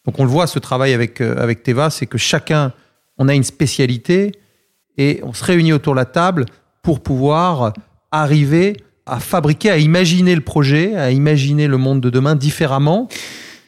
Donc 0.05 0.19
on 0.19 0.23
le 0.23 0.29
voit, 0.29 0.47
ce 0.47 0.59
travail 0.59 0.93
avec, 0.93 1.19
euh, 1.19 1.35
avec 1.41 1.63
Teva, 1.63 1.89
c'est 1.89 2.05
que 2.05 2.17
chacun, 2.17 2.73
on 3.17 3.27
a 3.27 3.33
une 3.33 3.43
spécialité 3.43 4.31
et 4.97 5.19
on 5.23 5.33
se 5.33 5.43
réunit 5.43 5.73
autour 5.73 5.93
de 5.93 5.99
la 5.99 6.05
table 6.05 6.45
pour 6.83 7.01
pouvoir 7.01 7.73
arriver 8.11 8.77
à 9.05 9.19
fabriquer, 9.19 9.71
à 9.71 9.77
imaginer 9.77 10.35
le 10.35 10.41
projet, 10.41 10.95
à 10.95 11.11
imaginer 11.11 11.67
le 11.67 11.77
monde 11.77 12.01
de 12.01 12.09
demain 12.09 12.35
différemment, 12.35 13.07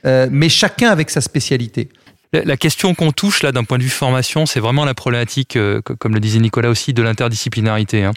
euh, 0.06 0.28
mais 0.32 0.50
chacun 0.50 0.90
avec 0.90 1.10
sa 1.10 1.22
spécialité. 1.22 1.90
La 2.32 2.58
question 2.58 2.94
qu'on 2.94 3.12
touche 3.12 3.42
là 3.42 3.52
d'un 3.52 3.64
point 3.64 3.80
de 3.80 3.84
vue 3.84 3.90
formation, 3.90 4.46
c'est 4.46 4.60
vraiment 4.60 4.86
la 4.86 4.94
problématique, 4.94 5.56
euh, 5.56 5.82
comme 5.82 6.14
le 6.14 6.20
disait 6.20 6.38
Nicolas 6.38 6.70
aussi, 6.70 6.94
de 6.94 7.02
l'interdisciplinarité. 7.02 8.04
Hein. 8.04 8.12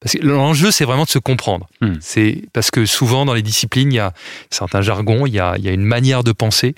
Parce 0.00 0.14
que 0.14 0.26
l'enjeu, 0.26 0.72
c'est 0.72 0.84
vraiment 0.84 1.04
de 1.04 1.08
se 1.08 1.20
comprendre. 1.20 1.68
Hmm. 1.80 1.94
C'est 2.00 2.42
parce 2.52 2.72
que 2.72 2.86
souvent 2.86 3.24
dans 3.24 3.34
les 3.34 3.42
disciplines, 3.42 3.92
il 3.92 3.96
y 3.96 4.00
a 4.00 4.12
certains 4.50 4.82
jargons, 4.82 5.26
il 5.26 5.34
y 5.34 5.38
a, 5.38 5.54
il 5.58 5.64
y 5.64 5.68
a 5.68 5.72
une 5.72 5.84
manière 5.84 6.24
de 6.24 6.32
penser, 6.32 6.74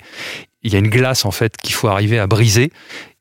il 0.61 0.73
y 0.73 0.75
a 0.75 0.79
une 0.79 0.89
glace 0.89 1.25
en 1.25 1.31
fait 1.31 1.57
qu'il 1.57 1.73
faut 1.73 1.87
arriver 1.87 2.19
à 2.19 2.27
briser. 2.27 2.71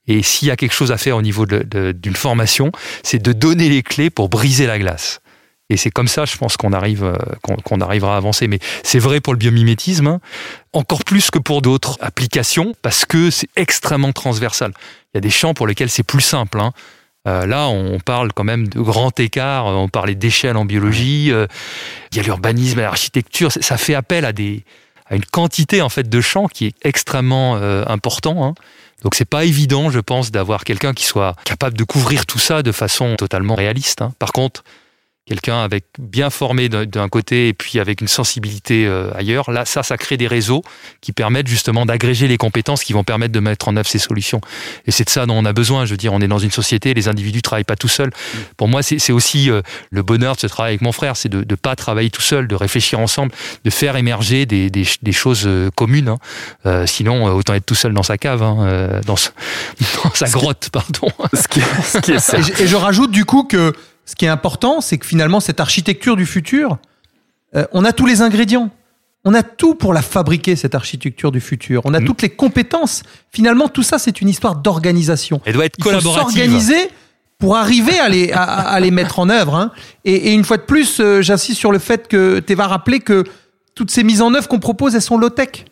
Et 0.07 0.23
s'il 0.23 0.49
y 0.49 0.51
a 0.51 0.57
quelque 0.57 0.75
chose 0.75 0.93
à 0.93 0.99
faire 0.99 1.17
au 1.17 1.23
niveau 1.23 1.47
d'une 1.47 2.17
formation, 2.17 2.71
c'est 3.03 3.23
de 3.23 3.33
donner 3.33 3.71
les 3.71 3.83
clés 3.83 4.11
pour 4.11 4.29
briser 4.29 4.67
la 4.67 4.79
glace. 4.79 5.21
Et 5.71 5.77
c'est 5.77 5.91
comme 5.91 6.09
ça, 6.09 6.27
je 6.27 6.37
pense, 6.37 6.57
qu'on 6.57 6.73
arrive, 6.73 7.05
euh, 7.05 7.17
qu'on 7.43 7.81
arrivera 7.81 8.15
à 8.15 8.17
avancer. 8.19 8.49
Mais 8.49 8.59
c'est 8.83 8.99
vrai 8.99 9.21
pour 9.21 9.33
le 9.33 9.39
biomimétisme, 9.39 10.07
hein, 10.07 10.21
encore 10.73 11.05
plus 11.05 11.31
que 11.31 11.39
pour 11.39 11.63
d'autres 11.63 11.97
applications, 12.01 12.75
parce 12.83 13.07
que 13.07 13.31
c'est 13.31 13.49
extrêmement 13.57 14.13
transversal. 14.13 14.73
Il 15.13 15.17
y 15.17 15.19
a 15.19 15.21
des 15.21 15.31
champs 15.31 15.55
pour 15.55 15.67
lesquels 15.67 15.89
c'est 15.89 16.03
plus 16.03 16.21
simple. 16.21 16.61
Hein. 16.61 16.73
Euh, 17.27 17.47
là, 17.47 17.69
on 17.69 17.99
parle 17.99 18.33
quand 18.35 18.45
même 18.45 18.69
de 18.69 18.79
grands 18.81 19.13
écarts. 19.17 19.65
On 19.67 19.89
parlait 19.89 20.15
d'échelle 20.15 20.59
en 20.59 20.67
biologie. 20.67 21.33
Euh, 21.33 21.47
il 22.13 22.19
y 22.19 22.21
a 22.21 22.23
l'urbanisme, 22.23 22.81
l'architecture. 22.81 23.51
Ça 23.51 23.79
fait 23.79 23.95
appel 23.95 24.25
à 24.25 24.33
des 24.33 24.65
à 25.07 25.17
une 25.17 25.25
quantité 25.27 25.83
en 25.83 25.91
fait 25.91 26.09
de 26.09 26.21
champs 26.23 26.47
qui 26.47 26.65
est 26.65 26.75
extrêmement 26.83 27.57
important. 27.57 28.43
Hein. 28.43 28.55
Donc 29.03 29.15
c'est 29.15 29.27
pas 29.27 29.45
évident, 29.45 29.91
je 29.91 30.01
pense, 30.01 30.31
d'avoir 30.31 30.65
quelqu'un 30.65 30.95
qui 30.95 31.05
soit 31.05 31.37
capable 31.45 31.77
de 31.77 31.85
couvrir 31.85 32.25
tout 32.25 32.39
ça 32.39 32.63
de 32.63 32.73
façon 32.73 33.17
totalement 33.17 33.55
réaliste. 33.55 34.01
Hein. 34.01 34.15
Par 34.19 34.33
contre, 34.33 34.65
quelqu'un 35.27 35.63
avec 35.63 35.87
bien 35.99 36.29
formé 36.29 36.69
d'un 36.69 37.09
côté 37.09 37.49
et 37.49 37.55
puis 37.55 37.81
avec 37.81 38.03
une 38.03 38.09
sensibilité 38.09 38.87
euh, 38.87 39.11
ailleurs. 39.15 39.51
Là, 39.51 39.65
ça, 39.65 39.83
ça 39.83 39.97
crée 39.97 40.19
des 40.19 40.27
réseaux 40.27 40.63
qui 41.01 41.13
permettent 41.13 41.47
justement 41.47 41.87
d'agréger 41.87 42.29
les 42.29 42.37
compétences 42.37 42.85
qui 42.85 42.93
vont 42.93 43.05
permettre 43.05 43.33
de 43.33 43.41
mettre 43.41 43.69
en 43.69 43.77
œuvre 43.77 43.89
ces 43.89 43.99
solutions. 43.99 44.43
Et 44.87 44.91
c'est 44.91 45.05
de 45.05 45.11
ça 45.11 45.25
dont 45.25 45.35
on 45.35 45.47
a 45.47 45.55
besoin. 45.55 45.87
Je 45.87 45.93
veux 45.93 45.97
dire, 45.97 46.13
on 46.13 46.21
est 46.21 46.29
dans 46.29 46.39
une 46.39 46.51
société, 46.51 46.93
les 46.93 47.09
individus 47.09 47.41
travaillent 47.41 47.65
pas 47.65 47.77
tout 47.77 47.89
seuls. 47.89 48.11
Pour 48.59 48.69
moi, 48.69 48.83
c'est 48.83 49.13
aussi 49.13 49.51
euh, 49.51 49.63
le 49.91 50.03
bonheur 50.03 50.35
de 50.35 50.41
ce 50.41 50.47
travail 50.47 50.73
avec 50.73 50.83
mon 50.83 50.93
frère, 50.93 51.17
c'est 51.17 51.31
de 51.31 51.39
ne 51.39 51.55
pas 51.55 51.75
travailler 51.75 52.11
tout 52.11 52.23
seul, 52.23 52.47
de 52.47 52.55
réfléchir 52.55 53.01
ensemble, 53.01 53.33
de 53.65 53.71
faire 53.71 53.97
émerger 53.97 54.45
des, 54.45 54.69
des, 54.69 54.87
des 55.01 55.13
choses 55.13 55.45
euh, 55.47 55.71
communes. 55.75 56.17
Hein. 56.65 56.87
sinon, 56.87 57.25
autant 57.35 57.55
être 57.55 57.65
tout 57.65 57.75
seul 57.75 57.95
dans 57.95 58.03
sa 58.03 58.19
cave, 58.19 58.43
hein, 58.43 59.01
dans, 59.07 59.15
dans, 60.05 60.15
sa 60.15 60.29
grotte, 60.29 60.69
pardon. 60.71 61.09
Ce 61.33 61.49
qui, 61.49 61.61
ce 61.61 61.99
qui 61.99 62.13
est 62.13 62.61
et 62.61 62.67
je 62.67 62.77
rajoute 62.77 63.11
du 63.11 63.25
coup 63.25 63.45
que 63.45 63.73
ce 64.05 64.15
qui 64.17 64.25
est 64.25 64.29
important, 64.29 64.81
c'est 64.81 64.99
que 64.99 65.07
finalement, 65.07 65.41
cette 65.41 65.61
architecture 65.61 66.17
du 66.17 66.27
futur, 66.27 66.79
euh, 67.57 67.65
on 67.73 67.85
a 67.85 67.93
tous 67.93 68.07
les 68.07 68.23
ingrédients. 68.23 68.71
On 69.25 69.33
a 69.33 69.43
tout 69.43 69.75
pour 69.75 69.95
la 69.95 70.03
fabriquer, 70.03 70.55
cette 70.55 70.75
architecture 70.75 71.33
du 71.33 71.41
futur. 71.41 71.81
On 71.85 71.95
a 71.95 72.01
mm. 72.01 72.05
toutes 72.05 72.23
les 72.23 72.29
compétences. 72.29 73.03
Finalement, 73.33 73.69
tout 73.69 73.83
ça, 73.83 73.99
c'est 73.99 74.21
une 74.21 74.29
histoire 74.29 74.57
d'organisation. 74.57 75.41
Elle 75.47 75.55
doit 75.55 75.65
être 75.65 75.79
collaborative. 75.79 76.21
Il 76.21 76.23
faut 76.23 76.31
s'organiser 76.31 76.91
pour 77.39 77.57
arriver 77.57 77.99
à 77.99 78.09
les, 78.09 78.33
à, 78.33 78.79
les 78.81 78.91
mettre 78.91 79.19
en 79.19 79.31
œuvre. 79.31 79.55
Hein. 79.55 79.73
Et, 80.05 80.35
une 80.35 80.45
fois 80.45 80.59
de 80.59 80.63
plus, 80.63 81.01
euh, 81.01 81.23
j'insiste 81.23 81.59
sur 81.59 81.73
le 81.73 81.79
fait 81.79 82.07
que 82.07 82.41
tu 82.41 82.55
vas 82.55 82.67
rappeler 82.67 83.01
que 83.01 83.25
toutes 83.75 83.91
ces 83.91 84.05
mises 84.05 84.21
en 84.21 84.35
œuvre 84.35 84.47
qu'on 84.47 84.61
propose, 84.61 84.95
elles 84.95 85.03
sont 85.03 85.17
low-tech. 85.17 85.65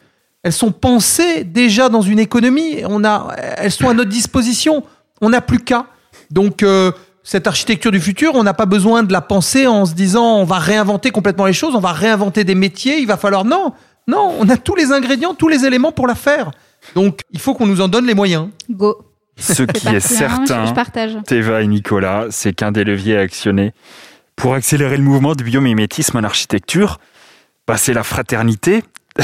Elles 0.42 0.52
sont 0.52 0.72
pensées 0.72 1.44
déjà 1.44 1.88
dans 1.88 2.02
une 2.02 2.18
économie. 2.18 2.82
On 2.88 3.04
a, 3.04 3.34
elles 3.58 3.70
sont 3.70 3.88
à 3.88 3.94
notre 3.94 4.10
disposition. 4.10 4.82
On 5.20 5.28
n'a 5.28 5.40
plus 5.40 5.60
qu'à. 5.60 5.86
Donc, 6.30 6.62
euh, 6.62 6.90
cette 7.24 7.46
architecture 7.46 7.90
du 7.90 8.00
futur, 8.00 8.34
on 8.34 8.42
n'a 8.42 8.54
pas 8.54 8.66
besoin 8.66 9.02
de 9.02 9.12
la 9.12 9.20
penser 9.20 9.66
en 9.66 9.86
se 9.86 9.94
disant 9.94 10.38
on 10.38 10.44
va 10.44 10.58
réinventer 10.58 11.10
complètement 11.10 11.46
les 11.46 11.52
choses, 11.52 11.74
on 11.74 11.80
va 11.80 11.92
réinventer 11.92 12.44
des 12.44 12.54
métiers, 12.54 12.98
il 12.98 13.06
va 13.06 13.16
falloir 13.16 13.44
non, 13.44 13.72
non, 14.08 14.34
on 14.38 14.48
a 14.48 14.56
tous 14.56 14.74
les 14.74 14.92
ingrédients, 14.92 15.34
tous 15.34 15.48
les 15.48 15.64
éléments 15.64 15.92
pour 15.92 16.06
la 16.06 16.14
faire. 16.14 16.50
Donc 16.94 17.20
il 17.30 17.40
faut 17.40 17.54
qu'on 17.54 17.66
nous 17.66 17.80
en 17.80 17.88
donne 17.88 18.06
les 18.06 18.14
moyens. 18.14 18.48
Go. 18.70 18.98
Ce 19.38 19.62
qui 19.62 19.88
est, 19.88 20.00
certain, 20.00 20.66
je, 20.66 20.72
partage. 20.72 21.16
Théva 21.26 21.62
et 21.62 21.66
Nicolas, 21.66 22.26
c'est 22.30 22.52
qu'un 22.52 22.70
des 22.70 22.84
leviers 22.84 23.16
à 23.16 23.20
actionner 23.20 23.72
pour 24.36 24.54
accélérer 24.54 24.96
le 24.96 25.02
mouvement 25.02 25.34
du 25.34 25.44
biomimétisme 25.44 26.18
en 26.18 26.22
architecture, 26.22 26.98
bah, 27.66 27.76
c'est 27.76 27.94
la 27.94 28.02
fraternité. 28.02 28.82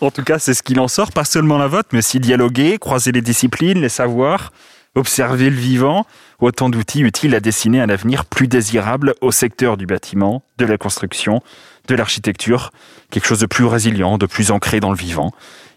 en 0.00 0.10
tout 0.10 0.22
cas, 0.22 0.38
c'est 0.38 0.54
ce 0.54 0.62
qu'il 0.62 0.80
en 0.80 0.88
sort, 0.88 1.12
pas 1.12 1.24
seulement 1.24 1.58
la 1.58 1.68
vôtre, 1.68 1.90
mais 1.92 1.98
aussi 1.98 2.20
dialoguer, 2.20 2.78
croiser 2.78 3.12
les 3.12 3.22
disciplines, 3.22 3.80
les 3.80 3.88
savoirs, 3.88 4.50
observer 4.94 5.50
le 5.50 5.56
vivant, 5.56 6.06
autant 6.40 6.68
d'outils 6.68 7.02
utiles 7.02 7.34
à 7.34 7.40
dessiner 7.40 7.80
un 7.80 7.88
avenir 7.88 8.24
plus 8.24 8.48
désirable 8.48 9.14
au 9.20 9.30
secteur 9.30 9.76
du 9.76 9.86
bâtiment, 9.86 10.42
de 10.58 10.66
la 10.66 10.78
construction, 10.78 11.42
de 11.88 11.94
l'architecture, 11.94 12.70
quelque 13.10 13.26
chose 13.26 13.40
de 13.40 13.46
plus 13.46 13.64
résilient, 13.64 14.18
de 14.18 14.26
plus 14.26 14.50
ancré 14.50 14.80
dans 14.80 14.90
le 14.90 14.96
vivant. 14.96 15.32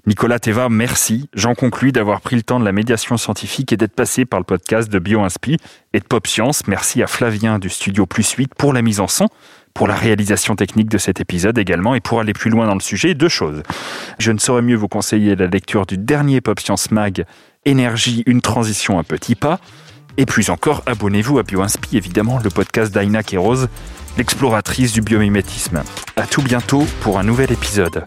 Nicolas 0.07 0.39
Teva, 0.39 0.69
merci. 0.69 1.29
J'en 1.33 1.53
conclus 1.53 1.91
d'avoir 1.91 2.21
pris 2.21 2.37
le 2.37 2.41
temps 2.41 2.61
de 2.61 2.65
la 2.65 2.71
médiation 2.71 3.17
scientifique 3.17 3.73
et 3.73 3.77
d'être 3.77 3.93
passé 3.93 4.23
par 4.23 4.39
le 4.39 4.45
podcast 4.45 4.89
de 4.89 4.99
BioInspi 4.99 5.57
et 5.93 5.99
de 5.99 6.05
Pop 6.05 6.25
Science. 6.27 6.65
Merci 6.67 7.03
à 7.03 7.07
Flavien 7.07 7.59
du 7.59 7.67
studio 7.67 8.05
Plus 8.05 8.31
8 8.31 8.55
pour 8.55 8.71
la 8.71 8.81
mise 8.81 9.01
en 9.01 9.09
son, 9.09 9.27
pour 9.73 9.85
la 9.85 9.95
réalisation 9.95 10.55
technique 10.55 10.87
de 10.87 10.97
cet 10.97 11.19
épisode 11.19 11.57
également 11.57 11.93
et 11.93 11.99
pour 11.99 12.21
aller 12.21 12.31
plus 12.31 12.49
loin 12.49 12.67
dans 12.67 12.73
le 12.73 12.79
sujet, 12.79 13.15
deux 13.15 13.27
choses. 13.27 13.63
Je 14.17 14.31
ne 14.31 14.39
saurais 14.39 14.61
mieux 14.61 14.77
vous 14.77 14.87
conseiller 14.87 15.35
la 15.35 15.47
lecture 15.47 15.85
du 15.85 15.97
dernier 15.97 16.39
Pop 16.39 16.61
Science 16.61 16.89
Mag 16.89 17.25
Énergie, 17.67 18.23
une 18.27 18.39
transition, 18.39 18.97
un 18.97 19.03
petit 19.03 19.35
pas. 19.35 19.59
Et 20.15 20.25
plus 20.25 20.49
encore, 20.49 20.83
abonnez-vous 20.85 21.37
à 21.37 21.43
BioInspi, 21.43 21.97
évidemment, 21.97 22.39
le 22.41 22.49
podcast 22.49 22.93
d'Aina 22.93 23.19
Rose, 23.35 23.67
l'exploratrice 24.17 24.93
du 24.93 25.01
biomimétisme. 25.01 25.83
À 26.15 26.25
tout 26.25 26.41
bientôt 26.41 26.87
pour 27.01 27.19
un 27.19 27.25
nouvel 27.25 27.51
épisode. 27.51 28.05